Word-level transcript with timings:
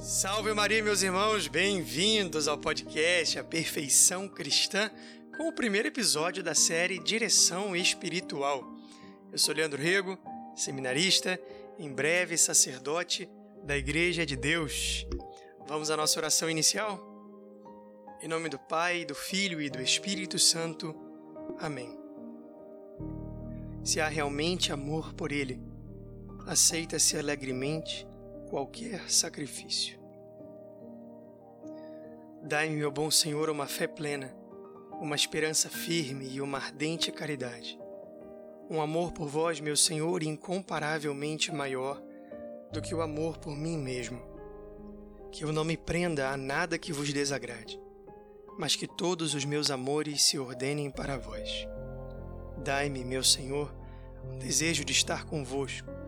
Salve 0.00 0.54
Maria, 0.54 0.82
meus 0.82 1.02
irmãos, 1.02 1.46
bem-vindos 1.46 2.48
ao 2.48 2.56
podcast 2.56 3.38
A 3.38 3.44
Perfeição 3.44 4.26
Cristã, 4.26 4.90
com 5.36 5.46
o 5.46 5.52
primeiro 5.52 5.88
episódio 5.88 6.42
da 6.42 6.54
série 6.54 6.98
Direção 6.98 7.76
Espiritual. 7.76 8.64
Eu 9.30 9.36
sou 9.36 9.54
Leandro 9.54 9.78
Rego, 9.80 10.18
seminarista, 10.56 11.38
em 11.78 11.92
breve 11.92 12.38
sacerdote 12.38 13.28
da 13.62 13.76
Igreja 13.76 14.24
de 14.24 14.36
Deus. 14.36 15.06
Vamos 15.68 15.90
à 15.90 15.98
nossa 15.98 16.18
oração 16.18 16.48
inicial? 16.48 16.98
Em 18.22 18.26
nome 18.26 18.48
do 18.48 18.58
Pai, 18.58 19.04
do 19.04 19.14
Filho 19.14 19.60
e 19.60 19.68
do 19.68 19.82
Espírito 19.82 20.38
Santo. 20.38 20.94
Amém. 21.58 21.94
Se 23.84 24.00
há 24.00 24.08
realmente 24.08 24.72
amor 24.72 25.12
por 25.12 25.30
Ele, 25.30 25.60
aceita-se 26.46 27.18
alegremente 27.18 28.08
qualquer 28.50 29.08
sacrifício. 29.08 29.96
Dai-me, 32.42 32.74
meu 32.74 32.90
bom 32.90 33.08
Senhor, 33.08 33.48
uma 33.48 33.68
fé 33.68 33.86
plena, 33.86 34.34
uma 35.00 35.14
esperança 35.14 35.68
firme 35.68 36.28
e 36.28 36.40
uma 36.40 36.58
ardente 36.58 37.12
caridade. 37.12 37.78
Um 38.68 38.80
amor 38.80 39.12
por 39.12 39.28
vós, 39.28 39.60
meu 39.60 39.76
Senhor, 39.76 40.24
incomparavelmente 40.24 41.52
maior 41.52 42.02
do 42.72 42.82
que 42.82 42.92
o 42.92 43.02
amor 43.02 43.38
por 43.38 43.56
mim 43.56 43.78
mesmo. 43.78 44.20
Que 45.30 45.44
eu 45.44 45.52
não 45.52 45.64
me 45.64 45.76
prenda 45.76 46.30
a 46.30 46.36
nada 46.36 46.76
que 46.76 46.92
vos 46.92 47.12
desagrade, 47.12 47.80
mas 48.58 48.74
que 48.74 48.88
todos 48.88 49.32
os 49.32 49.44
meus 49.44 49.70
amores 49.70 50.22
se 50.22 50.40
ordenem 50.40 50.90
para 50.90 51.16
vós. 51.16 51.68
Dai-me, 52.58 53.04
meu 53.04 53.22
Senhor, 53.22 53.72
o 54.24 54.36
desejo 54.38 54.84
de 54.84 54.92
estar 54.92 55.24
convosco 55.24 55.99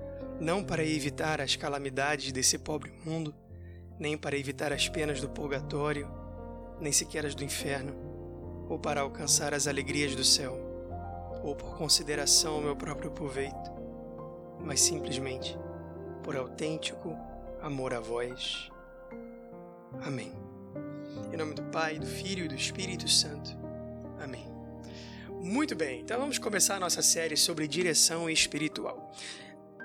não 0.42 0.64
para 0.64 0.84
evitar 0.84 1.41
as 1.41 1.55
calamidades 1.55 2.32
desse 2.32 2.59
pobre 2.59 2.92
mundo, 3.05 3.32
nem 3.96 4.19
para 4.19 4.37
evitar 4.37 4.73
as 4.73 4.88
penas 4.88 5.20
do 5.20 5.28
purgatório, 5.28 6.10
nem 6.80 6.90
sequer 6.90 7.24
as 7.24 7.32
do 7.32 7.45
inferno, 7.45 7.95
ou 8.68 8.76
para 8.76 9.02
alcançar 9.02 9.54
as 9.54 9.68
alegrias 9.68 10.16
do 10.16 10.24
céu, 10.24 10.59
ou 11.45 11.54
por 11.54 11.76
consideração 11.76 12.54
ao 12.54 12.60
meu 12.60 12.74
próprio 12.74 13.12
proveito, 13.12 13.71
mas 14.59 14.80
simplesmente 14.80 15.57
por 16.24 16.37
autêntico 16.37 17.16
amor 17.60 17.95
a 17.95 18.01
vós. 18.01 18.68
Amém. 20.04 20.32
Em 21.32 21.37
nome 21.37 21.54
do 21.54 21.62
Pai, 21.65 22.01
do 22.01 22.06
Filho 22.06 22.46
e 22.46 22.49
do 22.49 22.56
Espírito 22.56 23.09
Santo. 23.09 23.56
Amém. 24.21 24.51
Muito 25.40 25.77
bem, 25.77 26.01
então 26.01 26.18
vamos 26.18 26.38
começar 26.38 26.77
a 26.77 26.80
nossa 26.80 27.01
série 27.01 27.37
sobre 27.37 27.68
direção 27.68 28.29
espiritual 28.29 29.12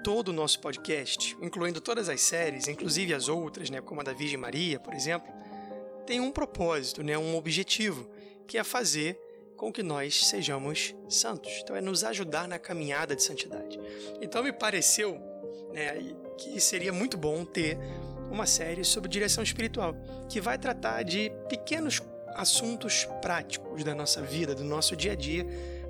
todo 0.04 0.30
o 0.30 0.34
nosso 0.34 0.60
podcast, 0.60 1.38
incluindo 1.42 1.82
todas 1.82 2.10
as 2.10 2.22
séries, 2.22 2.68
inclusive 2.68 3.14
as 3.14 3.28
outras, 3.28 3.70
né, 3.70 3.82
como 3.82 4.02
a 4.02 4.04
da 4.04 4.14
Virgem 4.14 4.38
Maria, 4.38 4.80
por 4.80 4.94
exemplo, 4.94 5.32
tem 6.06 6.22
um 6.22 6.32
propósito, 6.32 7.04
né, 7.04 7.18
um 7.18 7.36
objetivo, 7.36 8.10
que 8.48 8.58
é 8.58 8.64
fazer 8.64 9.20
com 9.58 9.74
que 9.74 9.84
nós 9.84 10.28
sejamos 10.28 10.96
santos. 11.10 11.52
Então 11.62 11.76
é 11.76 11.82
nos 11.82 12.04
ajudar 12.04 12.48
na 12.48 12.58
caminhada 12.58 13.16
de 13.16 13.24
santidade. 13.24 13.80
Então 14.22 14.44
me 14.44 14.54
pareceu 14.54 15.20
né, 15.74 16.16
que 16.38 16.60
seria 16.60 16.94
muito 16.94 17.18
bom 17.18 17.44
ter 17.44 17.78
uma 18.32 18.46
série 18.46 18.84
sobre 18.86 19.10
direção 19.10 19.44
espiritual, 19.44 19.96
que 20.30 20.40
vai 20.40 20.58
tratar 20.58 21.04
de 21.04 21.32
pequenos 21.50 22.02
assuntos 22.36 23.06
práticos 23.22 23.84
da 23.84 23.96
nossa 23.96 24.22
vida, 24.22 24.54
do 24.54 24.64
nosso 24.64 24.96
dia 24.96 25.14
a 25.14 25.16
dia, 25.16 25.46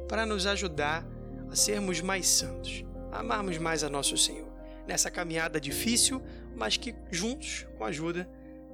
para 0.08 0.26
nos 0.26 0.48
ajudar 0.48 1.06
a 1.52 1.56
sermos 1.56 2.00
mais 2.00 2.28
santos 2.28 2.87
amarmos 3.12 3.58
mais 3.58 3.84
a 3.84 3.90
nosso 3.90 4.18
Senhor. 4.18 4.48
Nessa 4.88 5.12
caminhada 5.12 5.60
difícil, 5.60 6.22
mas 6.56 6.78
que 6.78 6.96
juntos, 7.12 7.66
com 7.78 7.84
ajuda, 7.84 8.30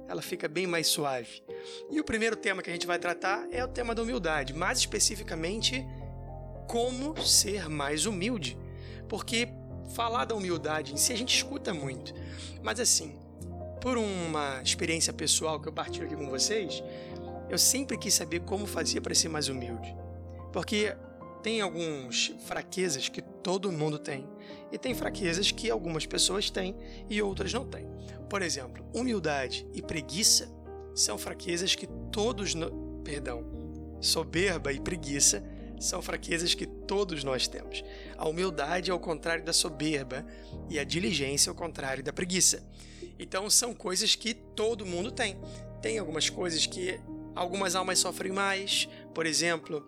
ela 0.08 0.22
fica 0.22 0.46
bem 0.48 0.66
mais 0.66 0.86
suave. 0.86 1.42
E 1.90 2.00
o 2.00 2.04
primeiro 2.04 2.36
tema 2.36 2.62
que 2.62 2.70
a 2.70 2.72
gente 2.72 2.86
vai 2.86 2.98
tratar 2.98 3.46
é 3.50 3.64
o 3.64 3.68
tema 3.68 3.94
da 3.94 4.02
humildade, 4.02 4.52
mais 4.52 4.78
especificamente, 4.78 5.84
como 6.68 7.20
ser 7.22 7.68
mais 7.68 8.06
humilde. 8.06 8.56
Porque 9.08 9.48
falar 9.94 10.24
da 10.24 10.34
humildade 10.34 10.92
em 10.92 10.96
si 10.96 11.12
a 11.12 11.16
gente 11.16 11.34
escuta 11.34 11.74
muito, 11.74 12.14
mas 12.62 12.80
assim, 12.80 13.18
por 13.80 13.98
uma 13.98 14.62
experiência 14.62 15.12
pessoal 15.12 15.60
que 15.60 15.68
eu 15.68 15.72
partilho 15.72 16.06
aqui 16.06 16.16
com 16.16 16.28
vocês, 16.28 16.82
eu 17.50 17.58
sempre 17.58 17.98
quis 17.98 18.14
saber 18.14 18.40
como 18.40 18.66
fazia 18.66 19.00
para 19.00 19.14
ser 19.14 19.28
mais 19.28 19.48
humilde. 19.48 19.94
Porque 20.52 20.96
tem 21.42 21.60
algumas 21.60 22.32
fraquezas 22.46 23.08
que 23.08 23.20
todo 23.20 23.70
mundo 23.70 23.98
tem 23.98 24.26
e 24.72 24.78
tem 24.78 24.94
fraquezas 24.94 25.50
que 25.50 25.70
algumas 25.70 26.06
pessoas 26.06 26.50
têm 26.50 26.76
e 27.08 27.20
outras 27.22 27.52
não 27.52 27.64
têm. 27.64 27.86
Por 28.28 28.42
exemplo, 28.42 28.84
humildade 28.94 29.66
e 29.72 29.80
preguiça 29.80 30.50
são 30.94 31.18
fraquezas 31.18 31.74
que 31.74 31.86
todos, 32.10 32.54
no... 32.54 33.02
perdão, 33.04 33.44
soberba 34.00 34.72
e 34.72 34.80
preguiça 34.80 35.44
são 35.80 36.00
fraquezas 36.00 36.54
que 36.54 36.66
todos 36.66 37.24
nós 37.24 37.46
temos. 37.46 37.84
A 38.16 38.28
humildade 38.28 38.90
é 38.90 38.94
o 38.94 38.98
contrário 38.98 39.44
da 39.44 39.52
soberba 39.52 40.24
e 40.68 40.78
a 40.78 40.84
diligência 40.84 41.50
é 41.50 41.52
o 41.52 41.54
contrário 41.54 42.02
da 42.02 42.12
preguiça. 42.12 42.66
Então 43.18 43.48
são 43.50 43.74
coisas 43.74 44.14
que 44.14 44.34
todo 44.34 44.86
mundo 44.86 45.10
tem. 45.10 45.36
Tem 45.82 45.98
algumas 45.98 46.30
coisas 46.30 46.66
que 46.66 46.98
algumas 47.34 47.74
almas 47.74 47.98
sofrem 47.98 48.32
mais, 48.32 48.88
por 49.14 49.26
exemplo, 49.26 49.86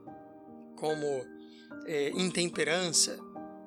como 0.77 1.07
é, 1.87 2.11
intemperança 2.11 3.19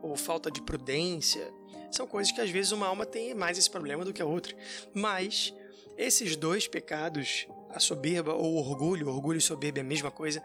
ou 0.02 0.16
falta 0.16 0.50
de 0.50 0.62
prudência. 0.62 1.52
São 1.92 2.06
coisas 2.08 2.32
que 2.32 2.42
às 2.42 2.50
vezes 2.50 2.72
uma 2.72 2.88
alma 2.88 3.06
tem 3.06 3.34
mais 3.34 3.58
esse 3.58 3.70
problema 3.70 4.06
do 4.06 4.14
que 4.14 4.22
a 4.22 4.26
outra. 4.26 4.56
Mas 4.94 5.54
esses 5.98 6.36
dois 6.36 6.68
pecados, 6.68 7.48
a 7.70 7.80
soberba 7.80 8.34
ou 8.34 8.54
o 8.54 8.58
orgulho, 8.58 9.10
orgulho 9.10 9.38
e 9.38 9.42
soberba 9.42 9.80
é 9.80 9.82
a 9.82 9.86
mesma 9.86 10.12
coisa, 10.12 10.42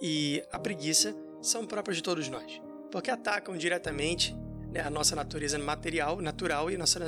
e 0.00 0.42
a 0.52 0.58
preguiça, 0.58 1.14
são 1.42 1.66
próprios 1.66 1.98
de 1.98 2.02
todos 2.02 2.28
nós. 2.28 2.60
Porque 2.90 3.10
atacam 3.10 3.56
diretamente 3.56 4.34
né, 4.70 4.80
a 4.80 4.90
nossa 4.90 5.16
natureza 5.16 5.58
material, 5.58 6.20
natural 6.20 6.70
e 6.70 6.74
a 6.74 6.78
nossa 6.78 7.00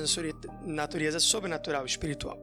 natureza 0.64 1.20
sobrenatural, 1.20 1.86
espiritual. 1.86 2.38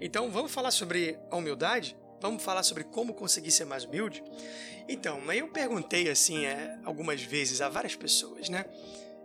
Então 0.00 0.30
vamos 0.30 0.52
falar 0.52 0.70
sobre 0.70 1.18
a 1.30 1.36
humildade? 1.36 1.96
Vamos 2.22 2.44
falar 2.44 2.62
sobre 2.62 2.84
como 2.84 3.12
conseguir 3.12 3.50
ser 3.50 3.64
mais 3.64 3.84
humilde? 3.84 4.22
Então, 4.88 5.20
eu 5.32 5.48
perguntei 5.48 6.08
assim 6.08 6.46
é, 6.46 6.78
algumas 6.84 7.20
vezes 7.20 7.60
a 7.60 7.68
várias 7.68 7.96
pessoas, 7.96 8.48
né? 8.48 8.64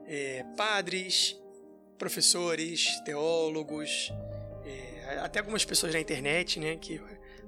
É, 0.08 0.44
padres, 0.58 1.40
professores, 1.96 3.00
teólogos, 3.06 4.12
é, 4.66 5.19
até 5.19 5.38
algumas 5.38 5.63
pessoas 5.63 5.94
na 5.94 6.00
internet, 6.00 6.59
né? 6.59 6.75
Que 6.75 7.00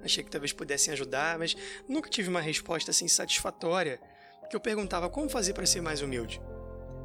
achei 0.03 0.23
que 0.23 0.29
talvez 0.29 0.53
pudessem 0.53 0.93
ajudar, 0.93 1.39
mas 1.39 1.57
nunca 1.87 2.11
tive 2.11 2.29
uma 2.29 2.41
resposta 2.41 2.91
assim 2.91 3.07
satisfatória. 3.07 3.99
Que 4.51 4.55
eu 4.55 4.59
perguntava 4.59 5.09
como 5.09 5.27
fazer 5.29 5.53
para 5.53 5.65
ser 5.65 5.81
mais 5.81 6.01
humilde. 6.03 6.39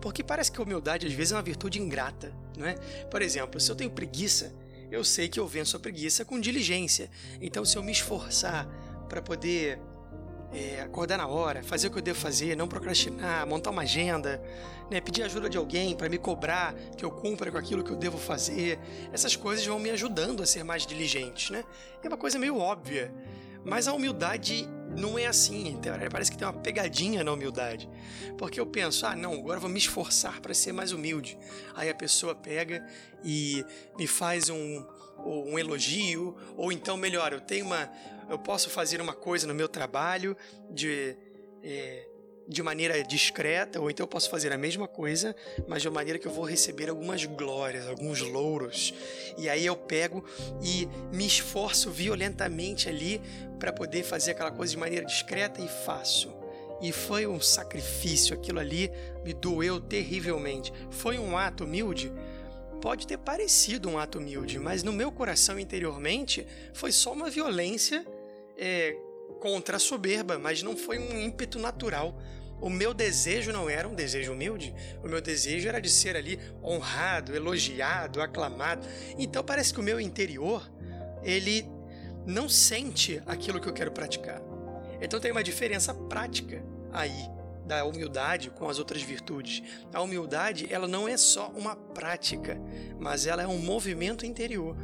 Porque 0.03 0.22
parece 0.22 0.53
que 0.53 0.60
a 0.60 0.62
humildade 0.62 1.06
às 1.06 1.15
vezes 1.15 1.33
é 1.33 1.37
uma 1.37 1.43
virtude 1.43 1.81
ingrata, 1.81 2.31
não 2.59 2.66
é? 2.66 2.75
Por 3.10 3.22
exemplo, 3.22 3.59
se 3.59 3.71
eu 3.71 3.77
tenho 3.77 3.91
preguiça, 3.91 4.53
eu 4.94 5.05
sei 5.05 5.28
que 5.28 5.41
eu 5.41 5.47
venço 5.47 5.77
a 5.77 5.81
preguiça 5.81 6.25
com 6.25 6.41
diligência. 6.41 7.10
Então, 7.41 7.65
se 7.65 7.77
eu 7.77 7.82
me 7.82 7.93
esforçar 7.93 8.66
para 9.09 9.21
poder 9.21 9.78
é, 10.53 10.81
acordar 10.81 11.19
na 11.19 11.27
hora, 11.27 11.62
fazer 11.62 11.88
o 11.88 11.91
que 11.91 11.99
eu 11.99 12.03
devo 12.03 12.19
fazer, 12.19 12.56
não 12.56 12.69
procrastinar, 12.69 13.47
montar 13.47 13.71
uma 13.71 13.83
agenda, 13.83 14.41
né, 14.91 15.00
pedir 15.00 15.22
ajuda 15.25 15.50
de 15.50 15.59
alguém 15.59 15.97
para 15.97 16.09
me 16.09 16.16
cobrar 16.16 16.75
que 16.97 17.04
eu 17.04 17.10
cumpra 17.10 17.50
com 17.50 17.59
aquilo 17.59 17.83
que 17.83 17.91
eu 17.91 17.97
devo 17.97 18.19
fazer, 18.19 18.78
essas 19.12 19.34
coisas 19.34 19.66
vão 19.66 19.78
me 19.78 19.91
ajudando 19.91 20.43
a 20.43 20.47
ser 20.47 20.62
mais 20.62 20.87
diligente, 20.87 21.53
né? 21.53 21.65
É 22.03 22.06
uma 22.06 22.16
coisa 22.16 22.38
meio 22.38 22.56
óbvia, 22.56 23.12
mas 23.64 23.88
a 23.88 23.92
humildade 23.92 24.69
não 24.97 25.19
é 25.19 25.26
assim, 25.26 25.69
então, 25.69 25.94
parece 26.10 26.30
que 26.30 26.36
tem 26.36 26.47
uma 26.47 26.54
pegadinha 26.54 27.25
na 27.25 27.32
humildade. 27.32 27.88
Porque 28.38 28.60
eu 28.60 28.66
penso, 28.66 29.06
ah, 29.06 29.16
não, 29.16 29.32
agora 29.32 29.58
vou 29.58 29.69
me 29.69 29.78
esforçar 29.78 30.41
para 30.41 30.54
ser 30.54 30.72
mais 30.72 30.92
humilde. 30.92 31.38
Aí 31.74 31.88
a 31.88 31.94
pessoa 31.94 32.34
pega 32.34 32.86
e 33.24 33.64
me 33.98 34.06
faz 34.06 34.48
um, 34.48 34.86
um 35.18 35.59
elogio, 35.59 36.36
ou 36.56 36.71
então, 36.71 36.97
melhor, 36.97 37.33
eu 37.33 37.41
tenho 37.41 37.66
uma. 37.66 37.91
Eu 38.28 38.39
posso 38.39 38.71
fazer 38.71 39.00
uma 39.00 39.12
coisa 39.12 39.47
no 39.47 39.54
meu 39.54 39.68
trabalho 39.68 40.36
de. 40.71 41.16
É, 41.62 42.09
de 42.46 42.62
maneira 42.62 43.02
discreta, 43.02 43.80
ou 43.80 43.91
então 43.91 44.04
eu 44.04 44.08
posso 44.08 44.28
fazer 44.28 44.52
a 44.52 44.58
mesma 44.58 44.86
coisa, 44.86 45.34
mas 45.66 45.82
de 45.82 45.88
uma 45.88 45.94
maneira 45.94 46.18
que 46.18 46.26
eu 46.26 46.32
vou 46.32 46.44
receber 46.44 46.91
algumas 46.91 47.24
glórias, 47.24 47.88
alguns 47.88 48.20
louros. 48.20 48.94
E 49.38 49.48
aí 49.48 49.64
eu 49.64 49.76
pego 49.76 50.24
e 50.62 50.86
me 51.12 51.26
esforço 51.26 51.91
violentamente 51.91 52.88
ali 52.88 53.20
para 53.58 53.72
poder 53.72 54.02
fazer 54.02 54.32
aquela 54.32 54.50
coisa 54.50 54.72
de 54.72 54.78
maneira 54.78 55.06
discreta 55.06 55.60
e 55.60 55.68
faço. 55.68 56.32
E 56.80 56.92
foi 56.92 57.26
um 57.26 57.41
sacrifício, 57.41 58.34
aquilo 58.34 58.58
ali 58.58 58.91
me 59.24 59.32
doeu 59.32 59.80
terrivelmente. 59.80 60.72
Foi 60.91 61.18
um 61.18 61.36
ato 61.38 61.64
humilde? 61.64 62.12
Pode 62.82 63.06
ter 63.06 63.16
parecido 63.16 63.88
um 63.88 63.98
ato 63.98 64.18
humilde, 64.18 64.58
mas 64.58 64.82
no 64.82 64.92
meu 64.92 65.10
coração 65.10 65.58
interiormente 65.58 66.46
foi 66.74 66.92
só 66.92 67.12
uma 67.12 67.30
violência 67.30 68.04
é, 68.58 68.94
contra 69.44 69.76
a 69.76 69.78
soberba, 69.78 70.38
mas 70.38 70.62
não 70.62 70.74
foi 70.74 70.98
um 70.98 71.20
ímpeto 71.20 71.58
natural 71.58 72.18
o 72.60 72.70
meu 72.70 72.94
desejo 72.94 73.52
não 73.52 73.68
era 73.68 73.86
um 73.86 73.94
desejo 73.94 74.32
humilde, 74.32 74.74
o 75.02 75.06
meu 75.06 75.20
desejo 75.20 75.68
era 75.68 75.82
de 75.82 75.91
ser 75.91 76.16
ali 76.16 76.41
honrado, 76.62 77.36
elogiado, 77.36 78.22
aclamado. 78.22 78.86
Então 79.18 79.44
parece 79.44 79.74
que 79.74 79.80
o 79.80 79.82
meu 79.82 80.00
interior, 80.00 80.66
ele 81.22 81.66
não 82.24 82.48
sente 82.48 83.20
aquilo 83.26 83.60
que 83.60 83.68
eu 83.68 83.74
quero 83.74 83.92
praticar. 83.92 84.41
Então 84.98 85.20
tem 85.20 85.30
uma 85.30 85.44
diferença 85.44 85.92
prática 85.92 86.64
aí 86.91 87.28
da 87.66 87.84
humildade 87.84 88.51
com 88.51 88.69
as 88.69 88.78
outras 88.78 89.03
virtudes. 89.03 89.63
A 89.93 90.01
humildade, 90.01 90.66
ela 90.71 90.87
não 90.87 91.09
é 91.09 91.16
só 91.16 91.49
uma 91.49 91.75
prática, 91.75 92.61
mas 92.99 93.27
ela 93.27 93.43
é 93.43 93.47
um 93.47 93.59
movimento 93.59 94.27
interior. 94.27 94.77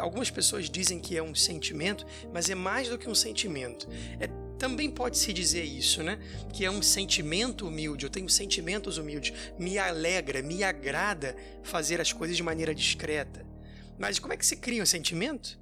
Algumas 0.00 0.30
pessoas 0.30 0.70
dizem 0.70 1.00
que 1.00 1.16
é 1.16 1.22
um 1.22 1.34
sentimento, 1.34 2.06
mas 2.32 2.48
é 2.48 2.54
mais 2.54 2.88
do 2.88 2.98
que 2.98 3.08
um 3.08 3.14
sentimento. 3.14 3.88
É 4.20 4.42
também 4.62 4.88
pode 4.88 5.18
se 5.18 5.32
dizer 5.32 5.64
isso, 5.64 6.04
né? 6.04 6.20
Que 6.52 6.64
é 6.64 6.70
um 6.70 6.80
sentimento 6.80 7.66
humilde, 7.66 8.04
eu 8.04 8.10
tenho 8.10 8.28
sentimentos 8.28 8.96
humildes, 8.96 9.34
me 9.58 9.76
alegra, 9.76 10.40
me 10.40 10.62
agrada 10.62 11.34
fazer 11.64 12.00
as 12.00 12.12
coisas 12.12 12.36
de 12.36 12.44
maneira 12.44 12.72
discreta. 12.72 13.44
Mas 13.98 14.20
como 14.20 14.32
é 14.32 14.36
que 14.36 14.46
se 14.46 14.54
cria 14.54 14.80
um 14.80 14.86
sentimento? 14.86 15.58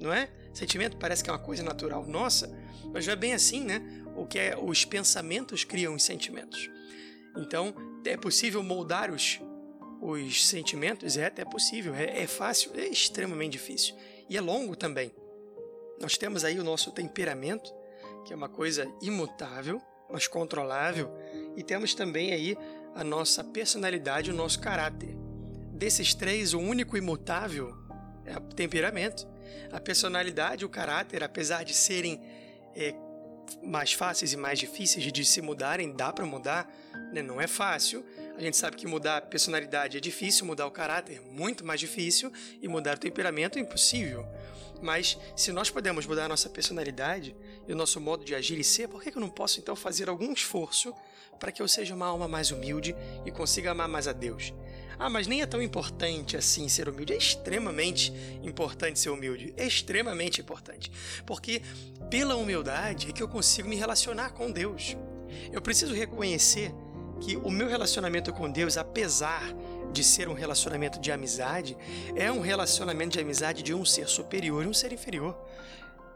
Não 0.00 0.10
é? 0.10 0.30
Sentimento 0.54 0.96
parece 0.96 1.22
que 1.22 1.28
é 1.28 1.32
uma 1.34 1.38
coisa 1.38 1.62
natural 1.62 2.06
nossa, 2.06 2.50
mas 2.94 3.06
não 3.06 3.12
é 3.12 3.16
bem 3.16 3.34
assim, 3.34 3.62
né? 3.62 3.99
O 4.16 4.26
que 4.26 4.38
é 4.38 4.56
os 4.58 4.84
pensamentos 4.84 5.64
criam 5.64 5.94
os 5.94 6.02
sentimentos. 6.02 6.70
Então, 7.36 7.74
é 8.04 8.16
possível 8.16 8.62
moldar 8.62 9.10
os, 9.10 9.40
os 10.00 10.46
sentimentos? 10.46 11.16
É 11.16 11.26
até 11.26 11.44
possível, 11.44 11.94
é, 11.94 12.22
é 12.22 12.26
fácil, 12.26 12.72
é 12.74 12.86
extremamente 12.86 13.52
difícil. 13.52 13.94
E 14.28 14.36
é 14.36 14.40
longo 14.40 14.76
também. 14.76 15.12
Nós 16.00 16.16
temos 16.16 16.44
aí 16.44 16.58
o 16.58 16.64
nosso 16.64 16.90
temperamento, 16.92 17.72
que 18.26 18.32
é 18.32 18.36
uma 18.36 18.48
coisa 18.48 18.90
imutável, 19.02 19.80
mas 20.10 20.26
controlável, 20.26 21.10
e 21.56 21.62
temos 21.62 21.94
também 21.94 22.32
aí 22.32 22.56
a 22.94 23.04
nossa 23.04 23.44
personalidade, 23.44 24.30
o 24.30 24.34
nosso 24.34 24.58
caráter. 24.60 25.14
Desses 25.72 26.14
três, 26.14 26.52
o 26.52 26.58
único 26.58 26.96
imutável 26.96 27.74
é 28.24 28.36
o 28.36 28.40
temperamento. 28.40 29.26
A 29.72 29.80
personalidade 29.80 30.64
o 30.64 30.68
caráter, 30.68 31.22
apesar 31.22 31.64
de 31.64 31.74
serem 31.74 32.20
é, 32.74 32.94
mais 33.62 33.92
fáceis 33.92 34.32
e 34.32 34.36
mais 34.36 34.58
difíceis 34.58 35.12
de 35.12 35.24
se 35.24 35.40
mudarem, 35.40 35.92
dá 35.92 36.12
para 36.12 36.26
mudar, 36.26 36.70
né? 37.12 37.22
não 37.22 37.40
é 37.40 37.46
fácil. 37.46 38.04
A 38.36 38.40
gente 38.40 38.56
sabe 38.56 38.76
que 38.76 38.86
mudar 38.86 39.18
a 39.18 39.20
personalidade 39.20 39.96
é 39.96 40.00
difícil, 40.00 40.46
mudar 40.46 40.66
o 40.66 40.70
caráter 40.70 41.16
é 41.18 41.20
muito 41.20 41.64
mais 41.64 41.80
difícil 41.80 42.32
e 42.60 42.68
mudar 42.68 42.96
o 42.96 43.00
temperamento 43.00 43.58
é 43.58 43.60
impossível. 43.60 44.26
Mas 44.80 45.18
se 45.36 45.52
nós 45.52 45.68
podemos 45.68 46.06
mudar 46.06 46.24
a 46.24 46.28
nossa 46.28 46.48
personalidade 46.48 47.36
e 47.68 47.72
o 47.72 47.76
nosso 47.76 48.00
modo 48.00 48.24
de 48.24 48.34
agir 48.34 48.58
e 48.58 48.64
ser, 48.64 48.88
por 48.88 49.02
que 49.02 49.14
eu 49.14 49.20
não 49.20 49.28
posso 49.28 49.60
então 49.60 49.76
fazer 49.76 50.08
algum 50.08 50.32
esforço 50.32 50.94
para 51.38 51.52
que 51.52 51.60
eu 51.60 51.68
seja 51.68 51.94
uma 51.94 52.06
alma 52.06 52.26
mais 52.26 52.50
humilde 52.50 52.96
e 53.26 53.30
consiga 53.30 53.72
amar 53.72 53.88
mais 53.88 54.08
a 54.08 54.12
Deus? 54.12 54.54
Ah, 55.00 55.08
mas 55.08 55.26
nem 55.26 55.40
é 55.40 55.46
tão 55.46 55.62
importante 55.62 56.36
assim 56.36 56.68
ser 56.68 56.86
humilde. 56.86 57.14
É 57.14 57.16
extremamente 57.16 58.12
importante 58.42 58.98
ser 58.98 59.08
humilde. 59.08 59.54
É 59.56 59.66
extremamente 59.66 60.42
importante. 60.42 60.92
Porque 61.24 61.62
pela 62.10 62.36
humildade 62.36 63.08
é 63.08 63.12
que 63.12 63.22
eu 63.22 63.28
consigo 63.28 63.66
me 63.66 63.76
relacionar 63.76 64.34
com 64.34 64.50
Deus. 64.50 64.94
Eu 65.50 65.62
preciso 65.62 65.94
reconhecer 65.94 66.70
que 67.18 67.34
o 67.38 67.50
meu 67.50 67.66
relacionamento 67.66 68.30
com 68.30 68.50
Deus, 68.50 68.76
apesar 68.76 69.42
de 69.90 70.04
ser 70.04 70.28
um 70.28 70.34
relacionamento 70.34 71.00
de 71.00 71.10
amizade, 71.10 71.78
é 72.14 72.30
um 72.30 72.40
relacionamento 72.42 73.12
de 73.14 73.20
amizade 73.20 73.62
de 73.62 73.72
um 73.72 73.86
ser 73.86 74.06
superior 74.06 74.64
e 74.64 74.68
um 74.68 74.74
ser 74.74 74.92
inferior. 74.92 75.34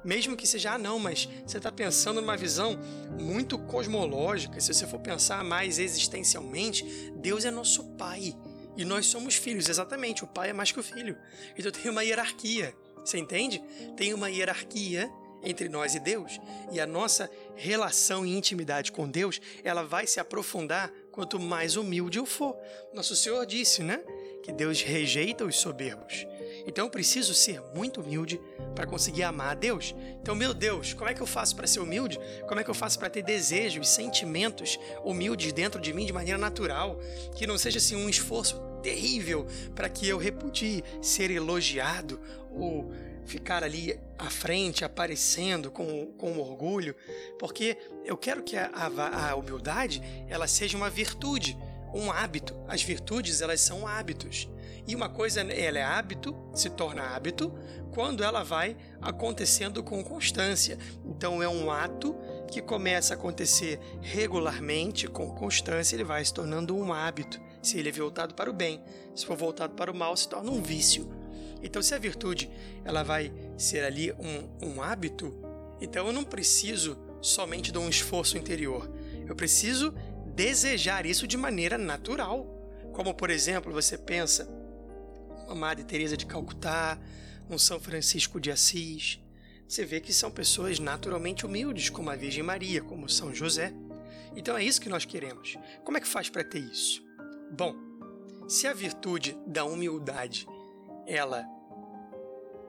Mesmo 0.04 0.36
que 0.36 0.46
seja, 0.46 0.72
ah, 0.72 0.78
não, 0.78 0.98
mas 0.98 1.26
você 1.46 1.56
está 1.56 1.72
pensando 1.72 2.20
numa 2.20 2.36
visão 2.36 2.78
muito 3.18 3.58
cosmológica, 3.58 4.60
se 4.60 4.74
você 4.74 4.86
for 4.86 5.00
pensar 5.00 5.42
mais 5.42 5.78
existencialmente, 5.78 6.84
Deus 7.16 7.46
é 7.46 7.50
nosso 7.50 7.82
Pai 7.96 8.36
e 8.76 8.84
nós 8.84 9.06
somos 9.06 9.34
filhos, 9.34 9.68
exatamente, 9.68 10.24
o 10.24 10.26
Pai 10.26 10.50
é 10.50 10.52
mais 10.52 10.72
que 10.72 10.80
o 10.80 10.82
Filho. 10.82 11.16
Então 11.56 11.70
tem 11.70 11.90
uma 11.90 12.02
hierarquia, 12.02 12.74
você 13.04 13.18
entende? 13.18 13.62
Tem 13.96 14.12
uma 14.14 14.30
hierarquia 14.30 15.10
entre 15.42 15.68
nós 15.68 15.94
e 15.94 16.00
Deus, 16.00 16.40
e 16.72 16.80
a 16.80 16.86
nossa 16.86 17.30
relação 17.54 18.24
e 18.24 18.34
intimidade 18.34 18.90
com 18.90 19.08
Deus, 19.08 19.40
ela 19.62 19.82
vai 19.82 20.06
se 20.06 20.18
aprofundar 20.18 20.90
quanto 21.12 21.38
mais 21.38 21.76
humilde 21.76 22.18
eu 22.18 22.26
for. 22.26 22.56
Nosso 22.94 23.14
Senhor 23.14 23.44
disse, 23.44 23.82
né? 23.82 24.02
Que 24.42 24.52
Deus 24.52 24.80
rejeita 24.80 25.44
os 25.44 25.56
soberbos. 25.56 26.26
Então 26.66 26.86
eu 26.86 26.90
preciso 26.90 27.34
ser 27.34 27.60
muito 27.74 28.00
humilde 28.00 28.40
para 28.74 28.86
conseguir 28.86 29.22
amar 29.22 29.50
a 29.50 29.54
Deus. 29.54 29.94
Então, 30.20 30.34
meu 30.34 30.54
Deus, 30.54 30.92
como 30.94 31.08
é 31.08 31.14
que 31.14 31.20
eu 31.20 31.26
faço 31.26 31.54
para 31.54 31.66
ser 31.66 31.80
humilde? 31.80 32.18
Como 32.48 32.60
é 32.60 32.64
que 32.64 32.70
eu 32.70 32.74
faço 32.74 32.98
para 32.98 33.10
ter 33.10 33.22
desejos, 33.22 33.88
sentimentos 33.88 34.78
humildes 35.04 35.52
dentro 35.52 35.80
de 35.80 35.92
mim 35.92 36.06
de 36.06 36.12
maneira 36.12 36.38
natural? 36.38 36.98
Que 37.34 37.46
não 37.46 37.58
seja 37.58 37.78
assim 37.78 37.96
um 37.96 38.08
esforço 38.08 38.60
terrível 38.82 39.46
para 39.74 39.88
que 39.88 40.08
eu 40.08 40.18
repudie 40.18 40.84
ser 41.00 41.30
elogiado 41.30 42.20
ou 42.50 42.92
ficar 43.24 43.64
ali 43.64 43.98
à 44.18 44.28
frente, 44.30 44.84
aparecendo 44.84 45.70
com, 45.70 46.12
com 46.18 46.38
orgulho, 46.38 46.94
porque 47.38 47.76
eu 48.04 48.16
quero 48.16 48.42
que 48.42 48.56
a, 48.56 48.70
a, 48.74 49.30
a 49.30 49.34
humildade 49.34 50.02
ela 50.28 50.46
seja 50.46 50.76
uma 50.76 50.90
virtude, 50.90 51.56
um 51.94 52.10
hábito. 52.10 52.54
As 52.68 52.82
virtudes 52.82 53.40
elas 53.40 53.60
são 53.60 53.86
hábitos. 53.86 54.48
E 54.86 54.94
uma 54.94 55.08
coisa 55.08 55.40
ela 55.40 55.78
é 55.78 55.82
hábito, 55.82 56.36
se 56.54 56.68
torna 56.68 57.02
hábito, 57.02 57.52
quando 57.90 58.22
ela 58.22 58.42
vai 58.42 58.76
acontecendo 59.00 59.82
com 59.82 60.04
constância. 60.04 60.78
Então 61.06 61.42
é 61.42 61.48
um 61.48 61.70
ato 61.70 62.14
que 62.50 62.60
começa 62.60 63.14
a 63.14 63.16
acontecer 63.16 63.80
regularmente, 64.02 65.06
com 65.06 65.30
constância, 65.30 65.96
ele 65.96 66.04
vai 66.04 66.24
se 66.24 66.34
tornando 66.34 66.76
um 66.76 66.92
hábito. 66.92 67.40
Se 67.62 67.78
ele 67.78 67.88
é 67.88 67.92
voltado 67.92 68.34
para 68.34 68.50
o 68.50 68.52
bem, 68.52 68.82
se 69.14 69.24
for 69.24 69.36
voltado 69.36 69.74
para 69.74 69.90
o 69.90 69.94
mal, 69.94 70.14
se 70.16 70.28
torna 70.28 70.50
um 70.50 70.62
vício. 70.62 71.08
Então, 71.62 71.80
se 71.80 71.94
a 71.94 71.98
virtude 71.98 72.50
ela 72.84 73.02
vai 73.02 73.32
ser 73.56 73.84
ali 73.84 74.12
um, 74.12 74.68
um 74.68 74.82
hábito, 74.82 75.34
então 75.80 76.06
eu 76.06 76.12
não 76.12 76.22
preciso 76.22 76.98
somente 77.22 77.72
de 77.72 77.78
um 77.78 77.88
esforço 77.88 78.36
interior. 78.36 78.90
Eu 79.26 79.34
preciso 79.34 79.94
desejar 80.26 81.06
isso 81.06 81.26
de 81.26 81.38
maneira 81.38 81.78
natural. 81.78 82.46
Como, 82.92 83.14
por 83.14 83.30
exemplo, 83.30 83.72
você 83.72 83.96
pensa 83.96 84.46
uma 85.46 85.54
Madre 85.54 85.84
Teresa 85.84 86.16
de 86.16 86.26
Calcutá, 86.26 86.98
um 87.48 87.58
São 87.58 87.78
Francisco 87.78 88.40
de 88.40 88.50
Assis. 88.50 89.20
Você 89.68 89.84
vê 89.84 90.00
que 90.00 90.12
são 90.12 90.30
pessoas 90.30 90.78
naturalmente 90.78 91.46
humildes, 91.46 91.90
como 91.90 92.10
a 92.10 92.16
Virgem 92.16 92.42
Maria, 92.42 92.82
como 92.82 93.08
São 93.08 93.34
José. 93.34 93.72
Então 94.36 94.56
é 94.56 94.64
isso 94.64 94.80
que 94.80 94.88
nós 94.88 95.04
queremos. 95.04 95.56
Como 95.84 95.96
é 95.96 96.00
que 96.00 96.08
faz 96.08 96.28
para 96.28 96.44
ter 96.44 96.60
isso? 96.60 97.02
Bom, 97.52 97.74
se 98.48 98.66
a 98.66 98.72
virtude 98.72 99.36
da 99.46 99.64
humildade 99.64 100.46
ela 101.06 101.44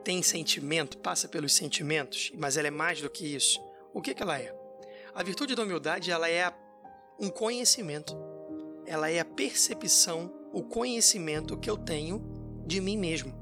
tem 0.04 0.22
sentimento, 0.22 0.98
passa 0.98 1.28
pelos 1.28 1.52
sentimentos, 1.52 2.30
mas 2.36 2.56
ela 2.56 2.68
é 2.68 2.70
mais 2.70 3.00
do 3.00 3.10
que 3.10 3.34
isso. 3.34 3.60
O 3.92 4.00
que, 4.00 4.14
que 4.14 4.22
ela 4.22 4.38
é? 4.38 4.54
A 5.14 5.22
virtude 5.22 5.54
da 5.54 5.62
humildade 5.62 6.10
ela 6.10 6.30
é 6.30 6.52
um 7.18 7.28
conhecimento. 7.28 8.16
Ela 8.86 9.10
é 9.10 9.18
a 9.18 9.24
percepção, 9.24 10.32
o 10.52 10.62
conhecimento 10.62 11.56
que 11.58 11.68
eu 11.68 11.76
tenho 11.76 12.35
de 12.66 12.80
mim 12.80 12.96
mesmo. 12.96 13.32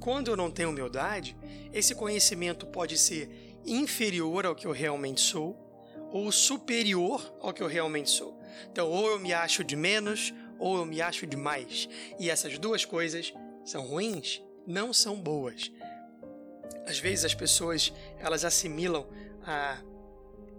Quando 0.00 0.30
eu 0.30 0.36
não 0.36 0.50
tenho 0.50 0.70
humildade, 0.70 1.36
esse 1.72 1.94
conhecimento 1.94 2.66
pode 2.66 2.96
ser 2.96 3.58
inferior 3.64 4.46
ao 4.46 4.54
que 4.54 4.66
eu 4.66 4.72
realmente 4.72 5.20
sou 5.20 5.58
ou 6.10 6.30
superior 6.30 7.34
ao 7.40 7.52
que 7.52 7.62
eu 7.62 7.66
realmente 7.66 8.10
sou. 8.10 8.38
Então, 8.70 8.88
ou 8.88 9.08
eu 9.10 9.18
me 9.18 9.32
acho 9.32 9.64
de 9.64 9.74
menos 9.74 10.32
ou 10.58 10.76
eu 10.76 10.84
me 10.84 11.00
acho 11.00 11.26
de 11.26 11.36
mais. 11.36 11.88
E 12.18 12.30
essas 12.30 12.58
duas 12.58 12.84
coisas 12.84 13.32
são 13.64 13.86
ruins, 13.86 14.42
não 14.66 14.92
são 14.92 15.16
boas. 15.16 15.72
Às 16.86 16.98
vezes 16.98 17.24
as 17.24 17.34
pessoas 17.34 17.92
elas 18.18 18.44
assimilam 18.44 19.06
a 19.44 19.78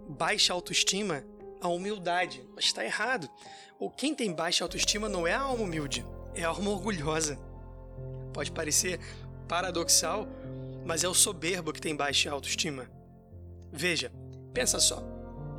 baixa 0.08 0.52
autoestima 0.52 1.24
à 1.60 1.68
humildade, 1.68 2.46
mas 2.54 2.64
está 2.64 2.84
errado. 2.84 3.30
O 3.78 3.90
quem 3.90 4.14
tem 4.14 4.32
baixa 4.32 4.64
autoestima 4.64 5.08
não 5.08 5.26
é 5.26 5.32
a 5.32 5.40
alma 5.40 5.64
humilde, 5.64 6.04
é 6.34 6.44
a 6.44 6.48
alma 6.48 6.70
orgulhosa. 6.70 7.38
Pode 8.34 8.52
parecer 8.52 9.00
paradoxal, 9.48 10.28
mas 10.84 11.04
é 11.04 11.08
o 11.08 11.14
soberbo 11.14 11.72
que 11.72 11.80
tem 11.80 11.96
baixa 11.96 12.30
autoestima. 12.30 12.90
Veja, 13.72 14.12
pensa 14.52 14.78
só. 14.78 15.02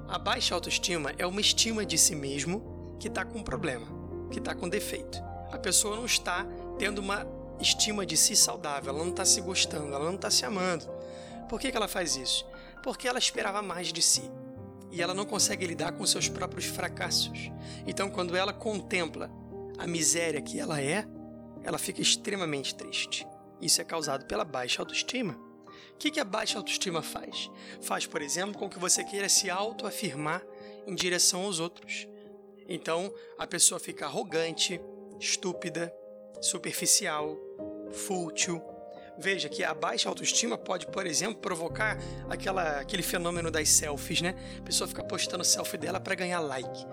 A 0.08 0.20
baixa 0.20 0.54
autoestima 0.54 1.12
é 1.18 1.26
uma 1.26 1.42
estima 1.42 1.86
de 1.86 1.98
si 1.98 2.14
mesmo 2.14 2.98
que 3.00 3.08
está 3.08 3.26
com 3.26 3.40
um 3.40 3.44
problema, 3.44 3.88
que 4.30 4.40
está 4.40 4.54
com 4.54 4.70
defeito. 4.70 5.18
A 5.52 5.58
pessoa 5.58 5.96
não 5.96 6.06
está 6.06 6.46
tendo 6.78 7.00
uma 7.00 7.26
estima 7.60 8.06
de 8.06 8.18
si 8.18 8.36
saudável, 8.36 8.94
ela 8.94 9.04
não 9.04 9.10
está 9.10 9.24
se 9.24 9.40
gostando, 9.42 9.94
ela 9.94 10.06
não 10.06 10.16
está 10.16 10.30
se 10.30 10.46
amando. 10.46 10.86
Por 11.50 11.60
que, 11.60 11.72
que 11.72 11.78
ela 11.78 11.88
faz 11.88 12.16
isso? 12.16 12.46
Porque 12.84 13.08
ela 13.08 13.18
esperava 13.18 13.62
mais 13.62 13.92
de 13.92 14.02
si 14.02 14.30
e 14.92 15.02
ela 15.02 15.14
não 15.14 15.26
consegue 15.26 15.66
lidar 15.66 15.94
com 15.94 16.06
seus 16.06 16.28
próprios 16.28 16.66
fracassos. 16.66 17.52
Então, 17.88 18.10
quando 18.10 18.36
ela 18.36 18.54
contempla 18.54 19.32
a 19.78 19.88
miséria 19.88 20.42
que 20.42 20.60
ela 20.60 20.82
é, 20.82 21.06
ela 21.66 21.80
fica 21.80 22.02
extremamente 22.02 22.76
triste. 22.76 23.28
Isso 23.60 23.82
é 23.82 23.84
causado 23.84 24.26
pela 24.26 24.46
baixa 24.46 24.82
autoestima. 24.82 25.34
O 25.94 25.98
que, 25.98 26.12
que 26.12 26.20
a 26.20 26.26
baixa 26.26 26.58
autoestima 26.58 27.02
faz? 27.02 27.50
Faz, 27.82 28.06
por 28.06 28.22
exemplo, 28.22 28.60
com 28.60 28.70
que 28.70 28.78
você 28.78 29.04
queira 29.04 29.28
se 29.28 29.50
autoafirmar 29.50 30.46
em 30.86 30.94
direção 30.94 31.44
aos 31.44 31.60
outros. 31.60 32.08
Então 32.70 33.12
a 33.38 33.48
pessoa 33.48 33.80
fica 33.80 34.06
arrogante, 34.06 34.80
estúpida, 35.20 35.92
superficial, 36.40 37.36
fútil. 37.92 38.62
Veja 39.18 39.50
que 39.50 39.64
a 39.64 39.74
baixa 39.74 40.08
autoestima 40.10 40.58
pode, 40.58 40.86
por 40.88 41.08
exemplo, 41.08 41.38
provocar 41.38 41.98
aquela, 42.30 42.82
aquele 42.82 43.02
fenômeno 43.02 43.50
das 43.50 43.70
selfies, 43.70 44.22
né? 44.22 44.36
A 44.60 44.62
pessoa 44.62 44.88
fica 44.88 45.04
postando 45.04 45.44
selfie 45.44 45.78
dela 45.78 46.00
para 46.00 46.14
ganhar 46.14 46.42
like. 46.42 46.86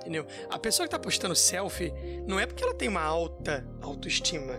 Entendeu? 0.00 0.26
A 0.48 0.58
pessoa 0.58 0.86
que 0.86 0.94
está 0.94 0.98
postando 0.98 1.36
selfie 1.36 1.92
não 2.26 2.40
é 2.40 2.46
porque 2.46 2.64
ela 2.64 2.74
tem 2.74 2.88
uma 2.88 3.02
alta 3.02 3.66
autoestima, 3.82 4.58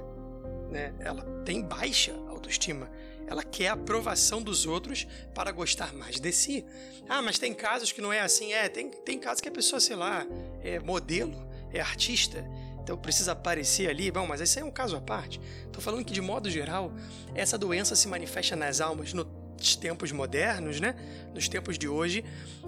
né? 0.70 0.94
Ela 1.00 1.24
tem 1.44 1.62
baixa 1.62 2.14
autoestima. 2.30 2.90
Ela 3.28 3.44
quer 3.44 3.70
a 3.70 3.74
aprovação 3.74 4.42
dos 4.42 4.66
outros 4.66 5.08
para 5.34 5.52
gostar 5.52 5.94
mais 5.94 6.20
de 6.20 6.32
si. 6.32 6.66
Ah, 7.08 7.22
mas 7.22 7.40
tem 7.40 7.54
casos 7.54 7.92
que 7.92 8.02
não 8.02 8.12
é 8.12 8.20
assim. 8.20 8.52
É, 8.54 8.68
tem, 8.68 8.90
tem 8.90 9.18
casos 9.18 9.42
que 9.42 9.48
a 9.48 9.52
pessoa, 9.52 9.80
sei 9.80 9.96
lá, 9.96 10.28
é 10.62 10.80
modelo, 10.80 11.48
é 11.72 11.80
artista, 11.80 12.46
então 12.84 12.98
precisa 12.98 13.32
aparecer 13.32 13.90
ali. 13.90 14.12
Bom, 14.12 14.28
mas 14.28 14.42
esse 14.42 14.60
é 14.60 14.66
um 14.66 14.72
caso 14.72 14.96
à 14.96 15.02
parte. 15.02 15.40
Estou 15.66 15.82
falando 15.82 16.04
que, 16.04 16.14
de 16.14 16.22
modo 16.22 16.50
geral, 16.50 16.92
essa 17.34 17.58
doença 17.58 17.96
se 17.96 18.08
manifesta 18.08 18.56
nas 18.56 18.82
almas 18.82 19.14
nos 19.14 19.76
tempos 19.78 20.12
modernos, 20.12 20.82
né? 20.82 20.96
nos 21.34 21.48
tempos 21.48 21.78
de 21.78 21.88
hoje, 21.88 22.26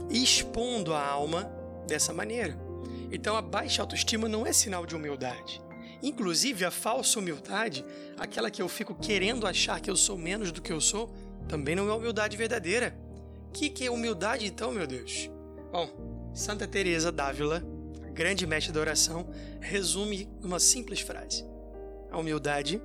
expondo 0.10 0.94
a 0.94 1.06
alma 1.06 1.52
dessa 1.86 2.14
maneira. 2.14 2.58
Então 3.14 3.38
a 3.38 3.42
baixa 3.44 3.84
autoestima 3.84 4.28
não 4.28 4.44
é 4.44 4.52
sinal 4.52 4.88
de 4.88 4.96
humildade. 4.96 5.62
Inclusive, 6.02 6.66
a 6.66 6.72
falsa 6.72 7.20
humildade, 7.20 7.86
aquela 8.18 8.50
que 8.50 8.62
eu 8.62 8.68
fico 8.68 8.96
querendo 8.96 9.46
achar 9.46 9.80
que 9.80 9.90
eu 9.90 9.96
sou 9.96 10.18
menos 10.18 10.52
do 10.52 10.62
que 10.62 10.74
eu 10.74 10.82
sou, 10.82 11.14
também 11.48 11.76
não 11.76 11.88
é 11.90 11.94
humildade 11.94 12.36
verdadeira. 12.36 12.98
O 13.48 13.52
que, 13.52 13.70
que 13.70 13.86
é 13.86 13.92
humildade, 13.92 14.48
então, 14.48 14.72
meu 14.72 14.88
Deus? 14.88 15.30
Bom, 15.72 16.32
Santa 16.34 16.68
Teresa 16.68 17.12
d'Ávila, 17.12 17.64
grande 18.14 18.48
mestre 18.48 18.74
da 18.74 18.80
oração, 18.80 19.30
resume 19.62 20.28
numa 20.42 20.60
simples 20.60 21.00
frase: 21.00 21.46
A 22.10 22.18
humildade 22.18 22.82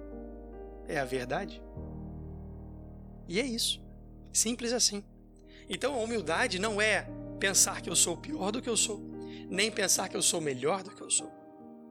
é 0.86 0.98
a 0.98 1.06
verdade. 1.06 1.62
E 3.26 3.40
é 3.40 3.44
isso. 3.44 3.82
Simples 4.30 4.74
assim. 4.74 5.02
Então 5.70 5.94
a 5.94 5.98
humildade 5.98 6.58
não 6.58 6.80
é 6.80 7.08
pensar 7.40 7.80
que 7.80 7.88
eu 7.88 7.96
sou 7.96 8.16
pior 8.16 8.50
do 8.50 8.60
que 8.62 8.68
eu 8.68 8.76
sou, 8.76 9.17
nem 9.48 9.70
pensar 9.70 10.08
que 10.08 10.16
eu 10.16 10.22
sou 10.22 10.40
melhor 10.40 10.82
do 10.82 10.90
que 10.90 11.02
eu 11.02 11.10
sou. 11.10 11.32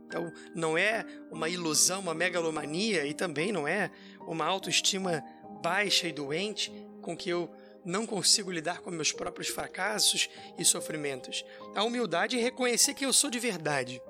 Então, 0.06 0.32
não 0.56 0.78
é 0.78 1.06
uma 1.30 1.50
ilusão, 1.50 2.00
uma 2.00 2.14
megalomania 2.14 3.06
e 3.06 3.14
também 3.14 3.52
não 3.52 3.68
é 3.68 3.92
uma 4.22 4.46
autoestima 4.46 5.24
baixa 5.62 6.08
e 6.08 6.14
doente 6.14 6.72
com 7.02 7.16
que 7.16 7.30
eu 7.30 7.50
não 7.84 8.06
consigo 8.06 8.52
lidar 8.52 8.80
com 8.80 8.92
meus 8.92 9.12
próprios 9.12 9.48
fracassos 9.48 10.30
e 10.58 10.64
sofrimentos. 10.64 11.44
A 11.76 11.84
humildade 11.84 12.38
é 12.38 12.42
reconhecer 12.42 12.94
que 12.94 13.06
eu 13.06 13.14
sou 13.14 13.30
de 13.30 13.40
verdade. 13.40 14.02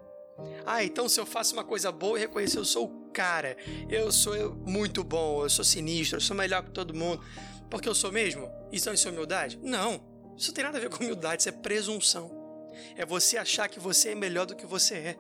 Ah, 0.66 0.84
então 0.84 1.10
se 1.10 1.20
eu 1.20 1.26
faço 1.26 1.54
uma 1.54 1.64
coisa 1.64 1.92
boa, 1.92 2.18
reconhecer 2.18 2.60
eu 2.60 2.66
sou 2.66 2.86
o 2.86 3.10
cara, 3.12 3.58
eu 3.90 4.12
sou 4.12 4.54
muito 4.68 5.04
bom, 5.04 5.44
eu 5.44 5.50
sou 5.50 5.66
sinistro, 5.66 6.18
eu 6.18 6.22
sou 6.22 6.36
melhor 6.36 6.64
que 6.64 6.70
todo 6.72 6.94
mundo, 6.94 7.24
porque 7.70 7.90
eu 7.90 7.96
sou 7.96 8.12
mesmo? 8.12 8.52
Isso 8.72 8.90
é 8.90 9.10
humildade? 9.10 9.60
Não. 9.64 10.04
Isso 10.38 10.50
não 10.50 10.56
tem 10.56 10.64
nada 10.64 10.78
a 10.78 10.82
ver 10.82 10.90
com 10.90 11.04
humildade, 11.04 11.42
isso 11.42 11.50
é 11.50 11.52
presunção. 11.52 12.37
É 12.96 13.06
você 13.06 13.38
achar 13.38 13.68
que 13.68 13.80
você 13.80 14.10
é 14.10 14.16
melhor 14.16 14.46
do 14.46 14.56
que 14.56 14.66
você 14.66 14.96
é. 14.96 15.18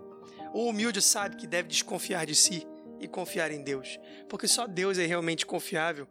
O 0.53 0.67
humilde 0.69 1.01
sabe 1.01 1.35
que 1.35 1.47
deve 1.47 1.67
desconfiar 1.67 2.25
de 2.25 2.35
si 2.35 2.65
e 2.99 3.07
confiar 3.07 3.51
em 3.51 3.61
Deus, 3.61 3.99
porque 4.27 4.47
só 4.47 4.65
Deus 4.65 4.97
é 4.97 5.05
realmente 5.05 5.45
confiável. 5.45 6.07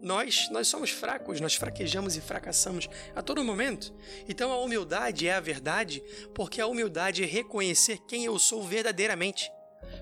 Nós, 0.00 0.48
nós 0.50 0.68
somos 0.68 0.90
fracos, 0.90 1.40
nós 1.40 1.56
fraquejamos 1.56 2.16
e 2.16 2.20
fracassamos 2.20 2.88
a 3.16 3.22
todo 3.22 3.42
momento. 3.42 3.92
Então 4.28 4.52
a 4.52 4.60
humildade 4.60 5.26
é 5.26 5.34
a 5.34 5.40
verdade, 5.40 6.02
porque 6.34 6.60
a 6.60 6.66
humildade 6.66 7.24
é 7.24 7.26
reconhecer 7.26 7.98
quem 8.06 8.24
eu 8.24 8.38
sou 8.38 8.62
verdadeiramente, 8.62 9.50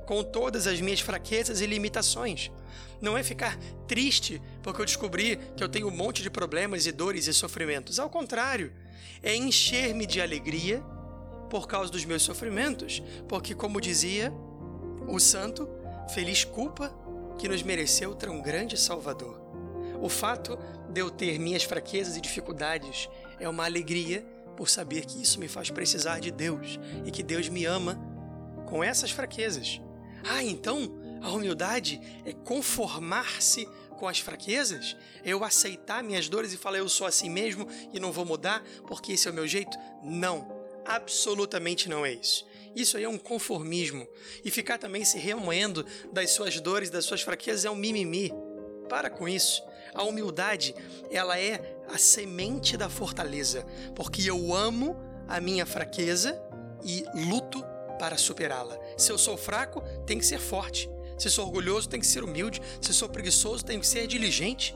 com 0.05 0.23
todas 0.23 0.67
as 0.67 0.81
minhas 0.81 1.01
fraquezas 1.01 1.61
e 1.61 1.67
limitações. 1.67 2.51
Não 3.01 3.17
é 3.17 3.23
ficar 3.23 3.59
triste 3.87 4.41
porque 4.63 4.81
eu 4.81 4.87
descobri 4.87 5.39
que 5.57 5.63
eu 5.63 5.69
tenho 5.69 5.89
um 5.89 5.97
monte 5.97 6.23
de 6.23 6.31
problemas 6.31 6.87
e 6.87 6.93
dores 6.93 7.27
e 7.27 7.33
sofrimentos. 7.33 7.99
Ao 7.99 8.11
contrário, 8.11 8.73
é 9.23 9.35
encher-me 9.35 10.07
de 10.07 10.21
alegria 10.21 10.83
por 11.51 11.67
causa 11.67 11.91
dos 11.91 12.05
meus 12.05 12.23
sofrimentos, 12.23 13.03
porque, 13.29 13.55
como 13.55 13.81
dizia 13.81 14.33
o 15.09 15.19
santo, 15.19 15.69
feliz 16.13 16.45
culpa 16.45 16.95
que 17.39 17.49
nos 17.49 17.63
mereceu 17.63 18.15
tão 18.15 18.41
grande 18.41 18.77
Salvador. 18.77 19.41
O 20.01 20.09
fato 20.09 20.59
de 20.91 21.01
eu 21.01 21.11
ter 21.11 21.39
minhas 21.39 21.63
fraquezas 21.63 22.17
e 22.17 22.21
dificuldades 22.21 23.09
é 23.39 23.49
uma 23.49 23.65
alegria 23.65 24.25
por 24.57 24.69
saber 24.69 25.05
que 25.05 25.21
isso 25.21 25.39
me 25.39 25.49
faz 25.49 25.71
precisar 25.71 26.19
de 26.19 26.31
Deus 26.31 26.79
e 27.05 27.11
que 27.11 27.23
Deus 27.23 27.49
me 27.49 27.65
ama 27.65 27.99
com 28.67 28.83
essas 28.83 29.11
fraquezas. 29.11 29.81
Ah, 30.25 30.43
então 30.43 30.91
a 31.23 31.31
humildade 31.31 32.01
é 32.25 32.33
conformar-se 32.33 33.69
com 33.97 34.07
as 34.07 34.21
fraquezas? 34.21 34.97
É 35.25 35.31
eu 35.31 35.43
aceitar 35.43 36.03
minhas 36.03 36.29
dores 36.29 36.53
e 36.53 36.57
falar 36.57 36.79
eu 36.79 36.89
sou 36.89 37.07
assim 37.07 37.29
mesmo 37.29 37.67
e 37.93 37.99
não 37.99 38.13
vou 38.13 38.25
mudar 38.25 38.63
porque 38.87 39.13
esse 39.13 39.27
é 39.27 39.31
o 39.31 39.35
meu 39.35 39.47
jeito? 39.47 39.77
Não 40.03 40.57
absolutamente 40.87 41.89
não 41.89 42.07
é 42.07 42.13
isso. 42.13 42.47
Isso 42.75 42.97
aí 42.97 43.05
é 43.05 43.09
um 43.09 43.19
conformismo. 43.19 44.07
E 44.45 44.51
ficar 44.51 44.79
também 44.79 45.05
se 45.05 45.19
remoendo 45.19 45.85
das 46.13 46.31
suas 46.31 46.61
dores, 46.61 46.91
das 46.91 47.05
suas 47.05 47.23
fraquezas 47.23 47.65
é 47.65 47.71
um 47.71 47.75
mimimi. 47.75 48.33
Para 48.89 49.11
com 49.11 49.29
isso. 49.29 49.63
A 49.93 50.03
humildade, 50.05 50.75
ela 51.11 51.39
é 51.39 51.77
a 51.89 51.99
semente 51.99 52.77
da 52.77 52.89
fortaleza, 52.89 53.65
porque 53.95 54.29
eu 54.29 54.55
amo 54.55 54.97
a 55.27 55.41
minha 55.41 55.65
fraqueza 55.65 56.41
e 56.85 57.05
luto 57.29 57.65
para 57.99 58.19
superá-la. 58.19 58.79
Se 58.97 59.11
eu 59.11 59.17
sou 59.17 59.37
fraco, 59.37 59.81
tem 60.07 60.19
que 60.19 60.27
ser 60.27 60.39
forte. 60.39 60.89
Se 61.19 61.31
sou 61.31 61.47
orgulhoso, 61.47 61.89
tem 61.89 62.01
que 62.01 62.07
ser 62.07 62.23
humilde. 62.23 62.61
Se 62.81 62.93
sou 62.93 63.09
preguiçoso, 63.09 63.65
tem 63.65 63.81
que 63.81 63.87
ser 63.87 64.07
diligente. 64.07 64.75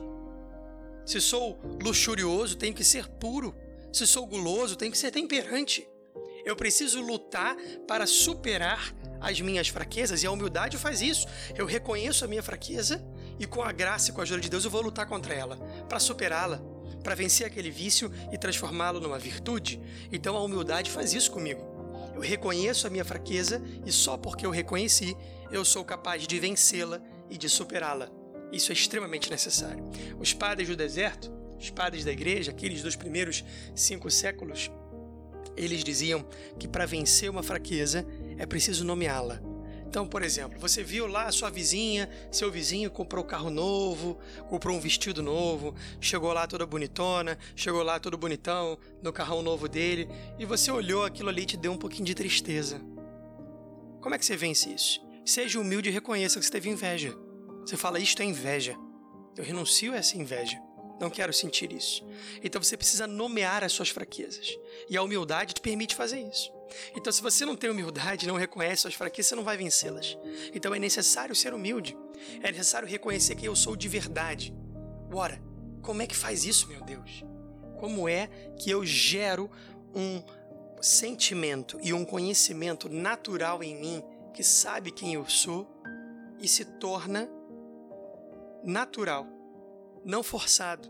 Se 1.05 1.19
sou 1.19 1.59
luxurioso, 1.81 2.55
tem 2.57 2.73
que 2.73 2.83
ser 2.83 3.07
puro. 3.07 3.55
Se 3.91 4.07
sou 4.07 4.25
guloso, 4.25 4.75
tem 4.75 4.89
que 4.89 4.97
ser 4.97 5.11
temperante. 5.11 5.87
Eu 6.45 6.55
preciso 6.55 7.01
lutar 7.01 7.55
para 7.87 8.07
superar 8.07 8.93
as 9.19 9.39
minhas 9.39 9.67
fraquezas 9.67 10.23
e 10.23 10.27
a 10.27 10.31
humildade 10.31 10.77
faz 10.77 11.01
isso. 11.01 11.27
Eu 11.55 11.65
reconheço 11.65 12.25
a 12.25 12.27
minha 12.27 12.41
fraqueza 12.41 13.03
e 13.39 13.45
com 13.45 13.61
a 13.61 13.71
graça 13.71 14.09
e 14.09 14.13
com 14.13 14.21
a 14.21 14.23
ajuda 14.23 14.41
de 14.41 14.49
Deus 14.49 14.65
eu 14.65 14.71
vou 14.71 14.81
lutar 14.81 15.05
contra 15.05 15.33
ela, 15.33 15.57
para 15.87 15.99
superá-la, 15.99 16.59
para 17.03 17.15
vencer 17.15 17.45
aquele 17.45 17.69
vício 17.69 18.11
e 18.31 18.37
transformá-lo 18.37 18.99
numa 18.99 19.19
virtude. 19.19 19.79
Então 20.11 20.35
a 20.35 20.43
humildade 20.43 20.89
faz 20.89 21.13
isso 21.13 21.31
comigo. 21.31 21.69
Eu 22.15 22.21
reconheço 22.21 22.87
a 22.87 22.89
minha 22.89 23.05
fraqueza 23.05 23.61
e 23.85 23.91
só 23.91 24.17
porque 24.17 24.45
eu 24.45 24.51
reconheci, 24.51 25.15
eu 25.51 25.65
sou 25.65 25.83
capaz 25.83 26.25
de 26.25 26.39
vencê-la 26.39 27.01
e 27.29 27.37
de 27.37 27.49
superá-la. 27.49 28.09
Isso 28.51 28.71
é 28.71 28.73
extremamente 28.73 29.29
necessário. 29.29 29.83
Os 30.19 30.33
padres 30.33 30.67
do 30.67 30.75
deserto, 30.75 31.31
os 31.57 31.69
padres 31.69 32.03
da 32.03 32.11
igreja, 32.11 32.51
aqueles 32.51 32.81
dos 32.81 32.95
primeiros 32.95 33.43
cinco 33.75 34.09
séculos, 34.09 34.71
eles 35.55 35.83
diziam 35.83 36.25
que 36.57 36.67
para 36.67 36.85
vencer 36.85 37.29
uma 37.29 37.43
fraqueza 37.43 38.05
é 38.37 38.45
preciso 38.45 38.83
nomeá-la. 38.83 39.41
Então, 39.85 40.07
por 40.07 40.23
exemplo, 40.23 40.57
você 40.57 40.81
viu 40.81 41.05
lá 41.05 41.29
sua 41.33 41.49
vizinha, 41.49 42.09
seu 42.31 42.49
vizinho 42.49 42.89
comprou 42.89 43.25
um 43.25 43.27
carro 43.27 43.49
novo, 43.49 44.17
comprou 44.47 44.77
um 44.77 44.79
vestido 44.79 45.21
novo, 45.21 45.75
chegou 45.99 46.31
lá 46.31 46.47
toda 46.47 46.65
bonitona, 46.65 47.37
chegou 47.57 47.83
lá 47.83 47.99
todo 47.99 48.17
bonitão, 48.17 48.79
no 49.03 49.11
carrão 49.11 49.41
novo 49.41 49.67
dele, 49.67 50.07
e 50.39 50.45
você 50.45 50.71
olhou 50.71 51.03
aquilo 51.03 51.27
ali 51.27 51.41
e 51.41 51.45
te 51.45 51.57
deu 51.57 51.73
um 51.73 51.77
pouquinho 51.77 52.05
de 52.05 52.15
tristeza. 52.15 52.81
Como 53.99 54.15
é 54.15 54.17
que 54.17 54.25
você 54.25 54.37
vence 54.37 54.69
isso? 54.69 55.10
Seja 55.25 55.59
humilde 55.59 55.89
e 55.89 55.91
reconheça 55.91 56.39
que 56.39 56.45
você 56.45 56.51
teve 56.51 56.69
inveja. 56.69 57.15
Você 57.61 57.77
fala, 57.77 57.99
isto 57.99 58.21
é 58.21 58.25
inveja. 58.25 58.75
Eu 59.37 59.43
renuncio 59.43 59.93
a 59.93 59.97
essa 59.97 60.17
inveja. 60.17 60.59
Não 60.99 61.09
quero 61.09 61.33
sentir 61.33 61.71
isso. 61.71 62.05
Então 62.43 62.61
você 62.61 62.77
precisa 62.77 63.07
nomear 63.07 63.63
as 63.63 63.71
suas 63.71 63.89
fraquezas. 63.89 64.57
E 64.89 64.97
a 64.97 65.01
humildade 65.01 65.53
te 65.53 65.61
permite 65.61 65.95
fazer 65.95 66.19
isso. 66.19 66.51
Então, 66.95 67.11
se 67.11 67.21
você 67.21 67.45
não 67.45 67.55
tem 67.55 67.69
humildade, 67.69 68.27
não 68.27 68.35
reconhece 68.35 68.83
suas 68.83 68.93
fraquezas, 68.93 69.29
você 69.29 69.35
não 69.35 69.43
vai 69.43 69.57
vencê-las. 69.57 70.17
Então 70.53 70.73
é 70.73 70.79
necessário 70.79 71.35
ser 71.35 71.53
humilde. 71.53 71.97
É 72.41 72.51
necessário 72.51 72.87
reconhecer 72.87 73.35
que 73.35 73.45
eu 73.45 73.55
sou 73.55 73.75
de 73.75 73.89
verdade. 73.89 74.53
Ora, 75.11 75.41
como 75.81 76.01
é 76.01 76.07
que 76.07 76.15
faz 76.15 76.45
isso, 76.45 76.67
meu 76.67 76.81
Deus? 76.81 77.23
Como 77.79 78.07
é 78.07 78.27
que 78.57 78.69
eu 78.69 78.85
gero 78.85 79.49
um 79.93 80.23
sentimento 80.81 81.79
e 81.81 81.93
um 81.93 82.05
conhecimento 82.05 82.87
natural 82.87 83.63
em 83.63 83.75
mim 83.75 84.03
que 84.33 84.43
sabe 84.43 84.91
quem 84.91 85.13
eu 85.13 85.27
sou 85.27 85.67
e 86.39 86.47
se 86.47 86.65
torna 86.65 87.29
natural? 88.63 89.41
não 90.03 90.23
forçado, 90.23 90.89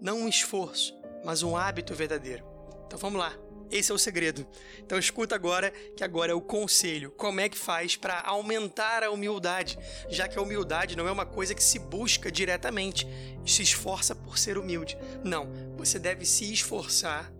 não 0.00 0.20
um 0.20 0.28
esforço, 0.28 0.94
mas 1.24 1.42
um 1.42 1.56
hábito 1.56 1.94
verdadeiro. 1.94 2.44
Então 2.86 2.98
vamos 2.98 3.18
lá. 3.18 3.32
Esse 3.70 3.90
é 3.90 3.94
o 3.94 3.98
segredo. 3.98 4.46
Então 4.80 4.98
escuta 4.98 5.34
agora, 5.34 5.70
que 5.70 6.04
agora 6.04 6.32
é 6.32 6.34
o 6.34 6.42
conselho. 6.42 7.10
Como 7.12 7.40
é 7.40 7.48
que 7.48 7.56
faz 7.56 7.96
para 7.96 8.20
aumentar 8.20 9.02
a 9.02 9.10
humildade? 9.10 9.78
Já 10.10 10.28
que 10.28 10.38
a 10.38 10.42
humildade 10.42 10.94
não 10.94 11.08
é 11.08 11.12
uma 11.12 11.24
coisa 11.24 11.54
que 11.54 11.62
se 11.62 11.78
busca 11.78 12.30
diretamente, 12.30 13.08
se 13.46 13.62
esforça 13.62 14.14
por 14.14 14.36
ser 14.36 14.58
humilde. 14.58 14.98
Não, 15.24 15.48
você 15.76 15.98
deve 15.98 16.24
se 16.24 16.52
esforçar 16.52 17.32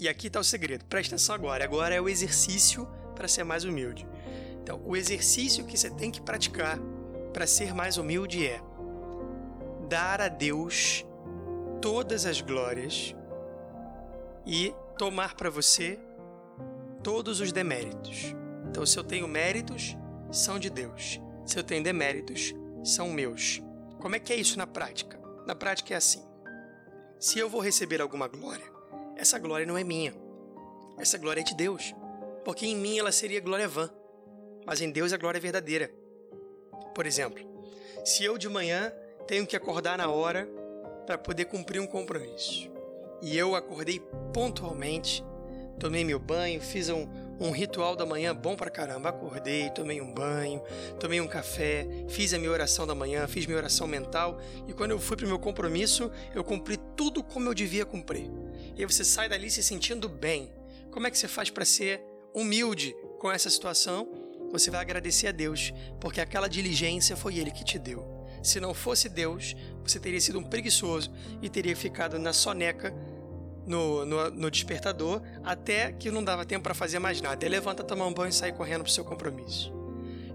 E 0.00 0.08
aqui 0.08 0.28
está 0.28 0.38
o 0.38 0.44
segredo, 0.44 0.84
presta 0.84 1.16
atenção 1.16 1.34
agora. 1.34 1.64
Agora 1.64 1.92
é 1.92 2.00
o 2.00 2.08
exercício 2.08 2.86
para 3.16 3.26
ser 3.26 3.42
mais 3.42 3.64
humilde. 3.64 4.06
Então, 4.68 4.82
o 4.84 4.94
exercício 4.94 5.64
que 5.64 5.78
você 5.78 5.88
tem 5.88 6.10
que 6.10 6.20
praticar 6.20 6.78
para 7.32 7.46
ser 7.46 7.72
mais 7.72 7.96
humilde 7.96 8.46
é 8.46 8.60
dar 9.88 10.20
a 10.20 10.28
Deus 10.28 11.06
todas 11.80 12.26
as 12.26 12.42
glórias 12.42 13.16
e 14.44 14.74
tomar 14.98 15.36
para 15.36 15.48
você 15.48 15.98
todos 17.02 17.40
os 17.40 17.50
deméritos. 17.50 18.36
Então, 18.68 18.84
se 18.84 18.98
eu 18.98 19.02
tenho 19.02 19.26
méritos, 19.26 19.96
são 20.30 20.58
de 20.58 20.68
Deus. 20.68 21.18
Se 21.46 21.58
eu 21.58 21.64
tenho 21.64 21.82
deméritos, 21.82 22.54
são 22.84 23.08
meus. 23.08 23.62
Como 23.98 24.16
é 24.16 24.18
que 24.18 24.34
é 24.34 24.36
isso 24.36 24.58
na 24.58 24.66
prática? 24.66 25.18
Na 25.46 25.54
prática 25.54 25.94
é 25.94 25.96
assim: 25.96 26.22
se 27.18 27.38
eu 27.38 27.48
vou 27.48 27.62
receber 27.62 28.02
alguma 28.02 28.28
glória, 28.28 28.70
essa 29.16 29.38
glória 29.38 29.64
não 29.64 29.78
é 29.78 29.82
minha. 29.82 30.12
Essa 30.98 31.16
glória 31.16 31.40
é 31.40 31.44
de 31.44 31.54
Deus. 31.54 31.94
Porque 32.44 32.66
em 32.66 32.76
mim 32.76 32.98
ela 32.98 33.12
seria 33.12 33.40
glória 33.40 33.66
vã, 33.66 33.90
mas 34.68 34.82
em 34.82 34.90
Deus 34.90 35.14
a 35.14 35.16
glória 35.16 35.38
é 35.38 35.40
verdadeira. 35.40 35.90
Por 36.94 37.06
exemplo, 37.06 37.42
se 38.04 38.22
eu 38.22 38.36
de 38.36 38.50
manhã 38.50 38.92
tenho 39.26 39.46
que 39.46 39.56
acordar 39.56 39.96
na 39.96 40.10
hora 40.10 40.46
para 41.06 41.16
poder 41.16 41.46
cumprir 41.46 41.80
um 41.80 41.86
compromisso, 41.86 42.70
e 43.22 43.36
eu 43.36 43.54
acordei 43.54 43.98
pontualmente, 44.34 45.24
tomei 45.80 46.04
meu 46.04 46.18
banho, 46.18 46.60
fiz 46.60 46.90
um, 46.90 47.08
um 47.40 47.50
ritual 47.50 47.96
da 47.96 48.04
manhã 48.04 48.36
bom 48.36 48.54
pra 48.54 48.68
caramba. 48.68 49.08
Acordei, 49.08 49.70
tomei 49.70 50.02
um 50.02 50.12
banho, 50.12 50.62
tomei 51.00 51.18
um 51.18 51.26
café, 51.26 51.88
fiz 52.06 52.34
a 52.34 52.38
minha 52.38 52.52
oração 52.52 52.86
da 52.86 52.94
manhã, 52.94 53.26
fiz 53.26 53.46
minha 53.46 53.56
oração 53.56 53.86
mental 53.86 54.38
e 54.68 54.74
quando 54.74 54.90
eu 54.90 54.98
fui 54.98 55.16
pro 55.16 55.26
meu 55.26 55.38
compromisso, 55.38 56.12
eu 56.34 56.44
cumpri 56.44 56.76
tudo 56.94 57.24
como 57.24 57.48
eu 57.48 57.54
devia 57.54 57.86
cumprir. 57.86 58.30
E 58.76 58.82
aí 58.82 58.84
você 58.84 59.02
sai 59.02 59.30
dali 59.30 59.50
se 59.50 59.62
sentindo 59.62 60.10
bem. 60.10 60.52
Como 60.90 61.06
é 61.06 61.10
que 61.10 61.16
você 61.16 61.26
faz 61.26 61.48
para 61.48 61.64
ser 61.64 62.02
humilde 62.34 62.94
com 63.18 63.32
essa 63.32 63.48
situação? 63.48 64.27
Você 64.50 64.70
vai 64.70 64.80
agradecer 64.80 65.28
a 65.28 65.32
Deus, 65.32 65.72
porque 66.00 66.20
aquela 66.20 66.48
diligência 66.48 67.16
foi 67.16 67.36
Ele 67.36 67.50
que 67.50 67.64
te 67.64 67.78
deu. 67.78 68.18
Se 68.42 68.60
não 68.60 68.72
fosse 68.72 69.08
Deus, 69.08 69.54
você 69.82 69.98
teria 69.98 70.20
sido 70.20 70.38
um 70.38 70.44
preguiçoso 70.44 71.10
e 71.42 71.48
teria 71.48 71.76
ficado 71.76 72.18
na 72.18 72.32
soneca 72.32 72.94
no, 73.66 74.04
no, 74.04 74.30
no 74.30 74.50
despertador 74.50 75.20
até 75.44 75.92
que 75.92 76.10
não 76.10 76.24
dava 76.24 76.44
tempo 76.44 76.64
para 76.64 76.74
fazer 76.74 76.98
mais 76.98 77.20
nada. 77.20 77.34
Até 77.34 77.48
levanta, 77.48 77.84
tomar 77.84 78.06
um 78.06 78.14
banho 78.14 78.30
e 78.30 78.32
sair 78.32 78.52
correndo 78.52 78.82
para 78.82 78.90
o 78.90 78.92
seu 78.92 79.04
compromisso. 79.04 79.72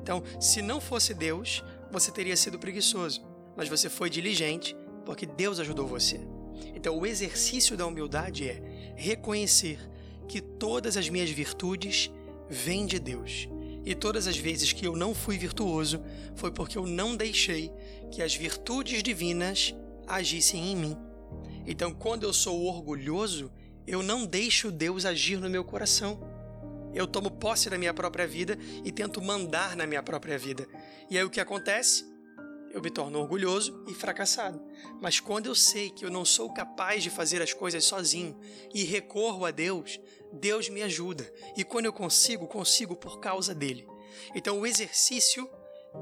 Então, 0.01 0.21
se 0.39 0.61
não 0.61 0.79
fosse 0.79 1.13
Deus, 1.13 1.63
você 1.91 2.11
teria 2.11 2.35
sido 2.35 2.59
preguiçoso, 2.59 3.25
mas 3.55 3.69
você 3.69 3.89
foi 3.89 4.09
diligente 4.09 4.75
porque 5.05 5.25
Deus 5.25 5.59
ajudou 5.59 5.87
você. 5.87 6.19
Então, 6.75 6.97
o 6.97 7.05
exercício 7.05 7.75
da 7.75 7.85
humildade 7.85 8.47
é 8.47 8.61
reconhecer 8.95 9.79
que 10.27 10.41
todas 10.41 10.97
as 10.97 11.09
minhas 11.09 11.29
virtudes 11.29 12.11
vêm 12.49 12.85
de 12.85 12.99
Deus. 12.99 13.47
E 13.85 13.93
todas 13.93 14.27
as 14.27 14.37
vezes 14.37 14.71
que 14.71 14.85
eu 14.85 14.95
não 14.95 15.13
fui 15.13 15.37
virtuoso 15.37 16.01
foi 16.35 16.51
porque 16.51 16.77
eu 16.77 16.85
não 16.85 17.15
deixei 17.15 17.71
que 18.11 18.21
as 18.21 18.35
virtudes 18.35 19.03
divinas 19.03 19.73
agissem 20.07 20.71
em 20.71 20.75
mim. 20.75 20.97
Então, 21.65 21.93
quando 21.93 22.23
eu 22.23 22.33
sou 22.33 22.63
orgulhoso, 22.65 23.51
eu 23.85 24.01
não 24.01 24.25
deixo 24.25 24.71
Deus 24.71 25.05
agir 25.05 25.37
no 25.37 25.49
meu 25.49 25.63
coração. 25.63 26.19
Eu 26.93 27.07
tomo 27.07 27.31
posse 27.31 27.69
da 27.69 27.77
minha 27.77 27.93
própria 27.93 28.27
vida 28.27 28.57
e 28.85 28.91
tento 28.91 29.21
mandar 29.21 29.75
na 29.75 29.87
minha 29.87 30.03
própria 30.03 30.37
vida. 30.37 30.67
E 31.09 31.17
aí 31.17 31.23
o 31.23 31.29
que 31.29 31.39
acontece? 31.39 32.12
Eu 32.73 32.81
me 32.81 32.89
torno 32.89 33.19
orgulhoso 33.19 33.85
e 33.87 33.93
fracassado. 33.93 34.59
Mas 34.99 35.19
quando 35.19 35.45
eu 35.45 35.53
sei 35.53 35.91
que 35.91 36.03
eu 36.03 36.09
não 36.09 36.25
sou 36.25 36.51
capaz 36.51 37.03
de 37.03 37.11
fazer 37.11 37.39
as 37.39 37.53
coisas 37.53 37.85
sozinho 37.85 38.35
e 38.73 38.83
recorro 38.83 39.45
a 39.45 39.51
Deus, 39.51 39.99
Deus 40.31 40.67
me 40.69 40.81
ajuda. 40.81 41.31
E 41.55 41.63
quando 41.63 41.85
eu 41.85 41.93
consigo, 41.93 42.47
consigo 42.47 42.95
por 42.95 43.19
causa 43.19 43.53
dele. 43.53 43.87
Então 44.33 44.59
o 44.59 44.65
exercício 44.65 45.47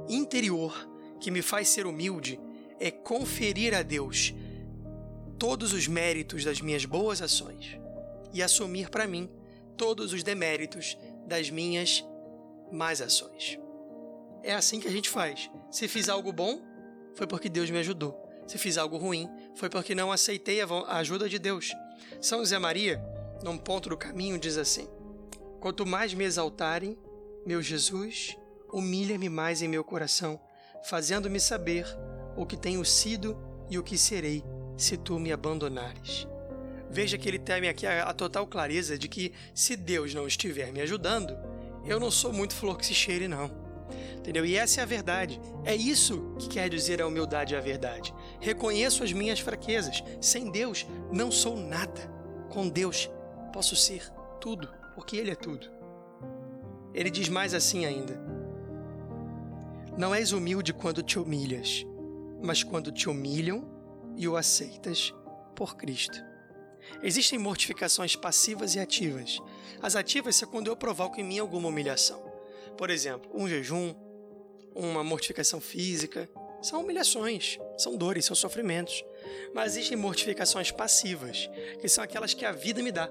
interior 0.07 0.73
que 1.19 1.29
me 1.29 1.41
faz 1.41 1.67
ser 1.67 1.85
humilde 1.85 2.39
é 2.79 2.89
conferir 2.89 3.75
a 3.75 3.83
Deus 3.83 4.33
todos 5.37 5.73
os 5.73 5.87
méritos 5.87 6.45
das 6.45 6.61
minhas 6.61 6.85
boas 6.85 7.21
ações 7.21 7.77
e 8.33 8.41
assumir 8.41 8.89
para 8.89 9.07
mim 9.07 9.29
todos 9.75 10.13
os 10.13 10.23
deméritos 10.23 10.97
das 11.27 11.49
minhas 11.49 12.03
más 12.71 13.01
ações. 13.01 13.60
É 14.43 14.53
assim 14.53 14.79
que 14.79 14.87
a 14.87 14.91
gente 14.91 15.09
faz. 15.09 15.49
Se 15.69 15.87
fiz 15.87 16.09
algo 16.09 16.31
bom, 16.31 16.61
foi 17.15 17.27
porque 17.27 17.49
Deus 17.49 17.69
me 17.69 17.77
ajudou. 17.77 18.17
Se 18.47 18.57
fiz 18.57 18.77
algo 18.77 18.97
ruim, 18.97 19.29
foi 19.55 19.69
porque 19.69 19.95
não 19.95 20.11
aceitei 20.11 20.61
a 20.61 20.97
ajuda 20.97 21.29
de 21.29 21.39
Deus. 21.39 21.73
São 22.19 22.39
José 22.39 22.57
Maria, 22.59 23.01
num 23.43 23.57
ponto 23.57 23.89
do 23.89 23.97
caminho, 23.97 24.39
diz 24.39 24.57
assim: 24.57 24.89
Quanto 25.59 25.85
mais 25.85 26.13
me 26.13 26.23
exaltarem, 26.23 26.97
meu 27.45 27.61
Jesus, 27.61 28.35
humilha-me 28.73 29.29
mais 29.29 29.61
em 29.61 29.67
meu 29.67 29.83
coração, 29.83 30.39
fazendo-me 30.83 31.39
saber 31.39 31.85
o 32.35 32.45
que 32.45 32.57
tenho 32.57 32.83
sido 32.83 33.37
e 33.69 33.77
o 33.77 33.83
que 33.83 33.97
serei 33.97 34.43
se 34.75 34.97
tu 34.97 35.19
me 35.19 35.31
abandonares. 35.31 36.27
Veja 36.89 37.17
que 37.17 37.29
ele 37.29 37.39
tem 37.39 37.69
aqui 37.69 37.85
a, 37.85 38.03
a, 38.03 38.13
total 38.13 38.45
clareza 38.47 38.97
de 38.97 39.07
que 39.07 39.31
se 39.53 39.77
Deus 39.77 40.13
não 40.13 40.27
estiver 40.27 40.73
me 40.73 40.81
ajudando, 40.81 41.37
eu 41.85 41.99
não 41.99 42.11
sou 42.11 42.33
muito 42.33 42.53
flor 42.53 42.77
que 42.77 42.85
se 42.85 42.93
cheire, 42.93 43.27
não. 43.27 43.60
Entendeu? 44.17 44.45
E 44.45 44.55
essa 44.55 44.81
é 44.81 44.83
a 44.83 44.87
verdade. 44.87 45.39
É 45.63 45.75
isso 45.75 46.35
que 46.39 46.49
quer 46.49 46.69
dizer 46.69 47.01
a 47.01 47.07
humildade 47.07 47.53
e 47.53 47.57
a 47.57 47.61
verdade. 47.61 48.13
Reconheço 48.39 49.03
as 49.03 49.13
minhas 49.13 49.39
fraquezas. 49.39 50.03
Sem 50.19 50.51
Deus, 50.51 50.85
não 51.11 51.31
sou 51.31 51.57
nada. 51.57 52.09
Com 52.49 52.67
Deus, 52.67 53.09
posso 53.53 53.75
ser 53.75 54.09
tudo, 54.39 54.69
porque 54.95 55.17
Ele 55.17 55.31
é 55.31 55.35
tudo. 55.35 55.71
Ele 56.93 57.09
diz 57.09 57.29
mais 57.29 57.53
assim 57.53 57.85
ainda: 57.85 58.19
Não 59.97 60.13
és 60.13 60.31
humilde 60.31 60.73
quando 60.73 61.01
te 61.01 61.17
humilhas, 61.17 61.85
mas 62.41 62.63
quando 62.63 62.91
te 62.91 63.09
humilham, 63.09 63.69
e 64.17 64.27
o 64.27 64.35
aceitas 64.35 65.13
por 65.55 65.75
Cristo. 65.75 66.17
Existem 67.01 67.39
mortificações 67.39 68.15
passivas 68.15 68.75
e 68.75 68.79
ativas. 68.79 69.39
As 69.81 69.95
ativas 69.95 70.41
é 70.41 70.45
quando 70.45 70.67
eu 70.67 70.75
provoco 70.75 71.19
em 71.19 71.23
mim 71.23 71.39
alguma 71.39 71.69
humilhação. 71.69 72.30
Por 72.77 72.89
exemplo, 72.89 73.29
um 73.33 73.47
jejum, 73.47 73.93
uma 74.75 75.03
mortificação 75.03 75.59
física. 75.59 76.29
São 76.61 76.81
humilhações, 76.81 77.57
são 77.77 77.97
dores, 77.97 78.25
são 78.25 78.35
sofrimentos. 78.35 79.03
Mas 79.53 79.75
existem 79.75 79.97
mortificações 79.97 80.71
passivas, 80.71 81.49
que 81.79 81.87
são 81.87 82.03
aquelas 82.03 82.33
que 82.33 82.45
a 82.45 82.51
vida 82.51 82.83
me 82.83 82.91
dá. 82.91 83.07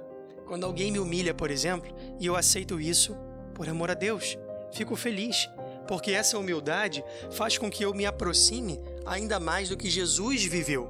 Quando 0.47 0.65
alguém 0.65 0.91
me 0.91 0.99
humilha, 0.99 1.35
por 1.35 1.51
exemplo, 1.51 1.95
e 2.19 2.27
eu 2.27 2.37
aceito 2.37 2.81
isso 2.81 3.17
por 3.55 3.69
amor 3.69 3.91
a 3.91 3.95
Deus, 3.95 4.39
fico 4.73 4.97
feliz, 4.97 5.49
porque 5.87 6.13
essa 6.13 6.39
humildade 6.39 7.05
faz 7.33 7.59
com 7.59 7.71
que 7.71 7.85
eu 7.85 7.93
me 7.93 8.07
aproxime 8.07 8.81
ainda 9.05 9.41
mais 9.41 9.69
do 9.69 9.77
que 9.77 9.91
Jesus 9.91 10.45
viveu, 10.45 10.89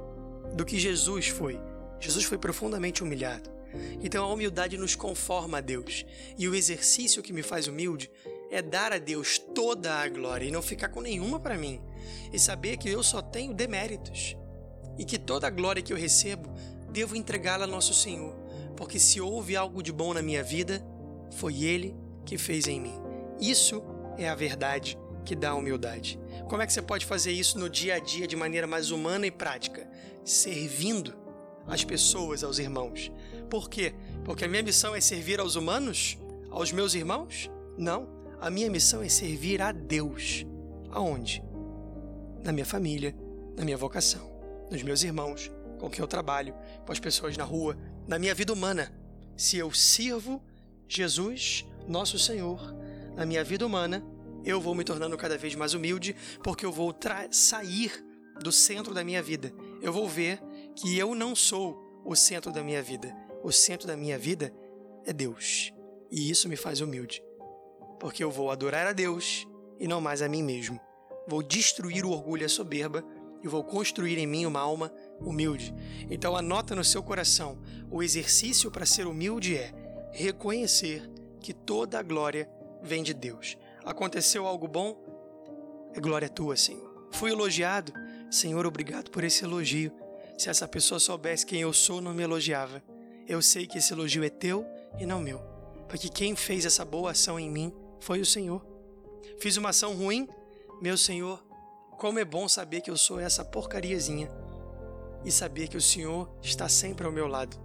do 0.53 0.65
que 0.65 0.79
Jesus 0.79 1.27
foi. 1.27 1.59
Jesus 1.99 2.25
foi 2.25 2.37
profundamente 2.37 3.03
humilhado. 3.03 3.49
Então 4.01 4.25
a 4.25 4.33
humildade 4.33 4.77
nos 4.77 4.95
conforma 4.95 5.59
a 5.59 5.61
Deus. 5.61 6.05
E 6.37 6.47
o 6.47 6.55
exercício 6.55 7.21
que 7.21 7.33
me 7.33 7.43
faz 7.43 7.67
humilde 7.67 8.11
é 8.51 8.61
dar 8.61 8.91
a 8.91 8.97
Deus 8.97 9.39
toda 9.39 9.95
a 9.95 10.09
glória 10.09 10.45
e 10.45 10.51
não 10.51 10.61
ficar 10.61 10.89
com 10.89 10.99
nenhuma 10.99 11.39
para 11.39 11.57
mim. 11.57 11.81
E 12.33 12.37
saber 12.37 12.75
que 12.75 12.89
eu 12.89 13.01
só 13.01 13.21
tenho 13.21 13.53
deméritos. 13.53 14.35
E 14.97 15.05
que 15.05 15.17
toda 15.17 15.47
a 15.47 15.49
glória 15.49 15.81
que 15.81 15.93
eu 15.93 15.97
recebo, 15.97 16.53
devo 16.91 17.15
entregá-la 17.15 17.63
a 17.63 17.67
nosso 17.67 17.93
Senhor. 17.93 18.35
Porque 18.75 18.99
se 18.99 19.21
houve 19.21 19.55
algo 19.55 19.81
de 19.81 19.93
bom 19.93 20.13
na 20.13 20.21
minha 20.21 20.43
vida, 20.43 20.85
foi 21.31 21.63
Ele 21.63 21.95
que 22.25 22.37
fez 22.37 22.67
em 22.67 22.81
mim. 22.81 22.95
Isso 23.39 23.81
é 24.17 24.27
a 24.27 24.35
verdade 24.35 24.99
que 25.23 25.33
dá 25.33 25.55
humildade. 25.55 26.19
Como 26.49 26.61
é 26.61 26.67
que 26.67 26.73
você 26.73 26.81
pode 26.81 27.05
fazer 27.05 27.31
isso 27.31 27.57
no 27.57 27.69
dia 27.69 27.95
a 27.95 27.99
dia 27.99 28.27
de 28.27 28.35
maneira 28.35 28.67
mais 28.67 28.91
humana 28.91 29.25
e 29.25 29.31
prática? 29.31 29.89
Servindo 30.25 31.15
as 31.65 31.85
pessoas, 31.85 32.43
aos 32.43 32.59
irmãos. 32.59 33.11
Por 33.49 33.69
quê? 33.69 33.93
Porque 34.25 34.43
a 34.43 34.47
minha 34.47 34.63
missão 34.63 34.93
é 34.93 34.99
servir 34.99 35.39
aos 35.39 35.55
humanos? 35.55 36.17
Aos 36.49 36.71
meus 36.73 36.93
irmãos? 36.93 37.49
Não. 37.77 38.20
A 38.41 38.49
minha 38.49 38.71
missão 38.71 39.03
é 39.03 39.07
servir 39.07 39.61
a 39.61 39.71
Deus. 39.71 40.47
Aonde? 40.89 41.43
Na 42.43 42.51
minha 42.51 42.65
família, 42.65 43.15
na 43.55 43.63
minha 43.63 43.77
vocação, 43.77 44.31
nos 44.71 44.81
meus 44.81 45.03
irmãos, 45.03 45.51
com 45.79 45.87
quem 45.91 46.01
eu 46.01 46.07
trabalho, 46.07 46.55
com 46.83 46.91
as 46.91 46.99
pessoas 46.99 47.37
na 47.37 47.43
rua, 47.43 47.77
na 48.07 48.17
minha 48.17 48.33
vida 48.33 48.51
humana. 48.51 48.91
Se 49.37 49.57
eu 49.57 49.71
sirvo 49.71 50.41
Jesus, 50.87 51.67
nosso 51.87 52.17
Senhor, 52.17 52.75
na 53.15 53.27
minha 53.27 53.43
vida 53.43 53.63
humana, 53.63 54.03
eu 54.43 54.59
vou 54.59 54.73
me 54.73 54.83
tornando 54.83 55.15
cada 55.15 55.37
vez 55.37 55.53
mais 55.53 55.75
humilde, 55.75 56.15
porque 56.43 56.65
eu 56.65 56.71
vou 56.71 56.95
sair 57.29 58.03
do 58.41 58.51
centro 58.51 58.91
da 58.91 59.03
minha 59.03 59.21
vida. 59.21 59.53
Eu 59.83 59.93
vou 59.93 60.09
ver 60.09 60.41
que 60.75 60.97
eu 60.97 61.13
não 61.13 61.35
sou 61.35 61.79
o 62.03 62.15
centro 62.15 62.51
da 62.51 62.63
minha 62.63 62.81
vida. 62.81 63.15
O 63.43 63.51
centro 63.51 63.85
da 63.87 63.95
minha 63.95 64.17
vida 64.17 64.51
é 65.05 65.13
Deus. 65.13 65.71
E 66.09 66.31
isso 66.31 66.49
me 66.49 66.55
faz 66.55 66.81
humilde. 66.81 67.21
Porque 68.01 68.23
eu 68.23 68.31
vou 68.31 68.49
adorar 68.49 68.87
a 68.87 68.93
Deus 68.93 69.47
e 69.79 69.87
não 69.87 70.01
mais 70.01 70.23
a 70.23 70.27
mim 70.27 70.41
mesmo. 70.41 70.79
Vou 71.27 71.43
destruir 71.43 72.03
o 72.03 72.09
orgulho 72.09 72.41
e 72.41 72.45
a 72.45 72.49
soberba 72.49 73.05
e 73.43 73.47
vou 73.47 73.63
construir 73.63 74.17
em 74.17 74.25
mim 74.25 74.47
uma 74.47 74.59
alma 74.59 74.91
humilde. 75.19 75.71
Então 76.09 76.35
anota 76.35 76.75
no 76.75 76.83
seu 76.83 77.03
coração, 77.03 77.59
o 77.91 78.01
exercício 78.01 78.71
para 78.71 78.87
ser 78.87 79.05
humilde 79.05 79.55
é 79.55 79.71
reconhecer 80.11 81.07
que 81.39 81.53
toda 81.53 81.99
a 81.99 82.03
glória 82.03 82.49
vem 82.81 83.03
de 83.03 83.13
Deus. 83.13 83.55
Aconteceu 83.85 84.47
algo 84.47 84.67
bom? 84.67 84.97
É 85.93 85.99
glória 85.99 86.27
tua, 86.27 86.57
Senhor. 86.57 87.07
Fui 87.11 87.31
elogiado? 87.31 87.93
Senhor, 88.31 88.65
obrigado 88.65 89.11
por 89.11 89.23
esse 89.23 89.43
elogio. 89.43 89.91
Se 90.39 90.49
essa 90.49 90.67
pessoa 90.67 90.99
soubesse 90.99 91.45
quem 91.45 91.61
eu 91.61 91.71
sou, 91.71 92.01
não 92.01 92.15
me 92.15 92.23
elogiava. 92.23 92.81
Eu 93.27 93.43
sei 93.43 93.67
que 93.67 93.77
esse 93.77 93.93
elogio 93.93 94.23
é 94.23 94.29
teu 94.29 94.65
e 94.99 95.05
não 95.05 95.21
meu, 95.21 95.39
porque 95.87 96.09
quem 96.09 96.35
fez 96.35 96.65
essa 96.65 96.83
boa 96.83 97.11
ação 97.11 97.39
em 97.39 97.47
mim 97.47 97.71
foi 98.01 98.19
o 98.19 98.25
Senhor. 98.25 98.65
Fiz 99.39 99.55
uma 99.55 99.69
ação 99.69 99.93
ruim? 99.95 100.27
Meu 100.81 100.97
Senhor, 100.97 101.41
como 101.97 102.17
é 102.17 102.25
bom 102.25 102.49
saber 102.49 102.81
que 102.81 102.89
eu 102.89 102.97
sou 102.97 103.19
essa 103.19 103.45
porcariazinha 103.45 104.29
e 105.23 105.31
saber 105.31 105.67
que 105.67 105.77
o 105.77 105.81
Senhor 105.81 106.27
está 106.41 106.67
sempre 106.67 107.05
ao 107.05 107.11
meu 107.11 107.27
lado. 107.27 107.55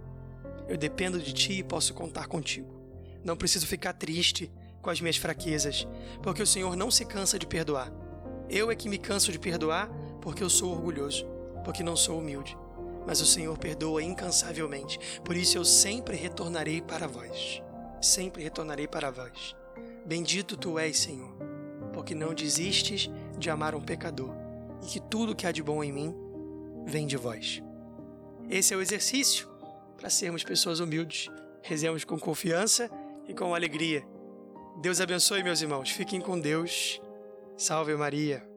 Eu 0.69 0.77
dependo 0.77 1.19
de 1.19 1.33
Ti 1.33 1.53
e 1.53 1.63
posso 1.63 1.93
contar 1.93 2.27
contigo. 2.27 2.71
Não 3.23 3.35
preciso 3.35 3.65
ficar 3.65 3.93
triste 3.93 4.51
com 4.79 4.91
as 4.91 5.01
minhas 5.01 5.17
fraquezas, 5.17 5.87
porque 6.21 6.43
o 6.43 6.47
Senhor 6.47 6.75
não 6.75 6.91
se 6.91 7.03
cansa 7.03 7.39
de 7.39 7.47
perdoar. 7.47 7.91
Eu 8.47 8.69
é 8.69 8.75
que 8.75 8.87
me 8.87 8.99
canso 8.99 9.31
de 9.31 9.39
perdoar 9.39 9.89
porque 10.21 10.43
eu 10.43 10.49
sou 10.51 10.71
orgulhoso, 10.71 11.25
porque 11.63 11.81
não 11.81 11.95
sou 11.95 12.19
humilde. 12.19 12.55
Mas 13.07 13.21
o 13.21 13.25
Senhor 13.25 13.57
perdoa 13.57 14.03
incansavelmente, 14.03 14.99
por 15.25 15.35
isso 15.35 15.57
eu 15.57 15.65
sempre 15.65 16.15
retornarei 16.15 16.79
para 16.79 17.07
vós. 17.07 17.63
Sempre 17.99 18.43
retornarei 18.43 18.87
para 18.87 19.09
vós. 19.09 19.56
Bendito 20.07 20.55
tu 20.55 20.79
és, 20.79 20.97
Senhor, 20.97 21.35
porque 21.91 22.15
não 22.15 22.33
desistes 22.33 23.11
de 23.37 23.49
amar 23.49 23.75
um 23.75 23.81
pecador, 23.81 24.33
e 24.81 24.85
que 24.85 25.01
tudo 25.01 25.35
que 25.35 25.45
há 25.45 25.51
de 25.51 25.61
bom 25.61 25.83
em 25.83 25.91
mim 25.91 26.15
vem 26.85 27.05
de 27.05 27.17
vós. 27.17 27.61
Esse 28.49 28.73
é 28.73 28.77
o 28.77 28.81
exercício 28.81 29.49
para 29.97 30.09
sermos 30.09 30.45
pessoas 30.45 30.79
humildes. 30.79 31.29
Rezemos 31.61 32.05
com 32.05 32.17
confiança 32.17 32.89
e 33.27 33.33
com 33.33 33.53
alegria. 33.53 34.07
Deus 34.81 35.01
abençoe, 35.01 35.43
meus 35.43 35.61
irmãos. 35.61 35.91
Fiquem 35.91 36.21
com 36.21 36.39
Deus. 36.39 37.01
Salve 37.57 37.93
Maria. 37.95 38.47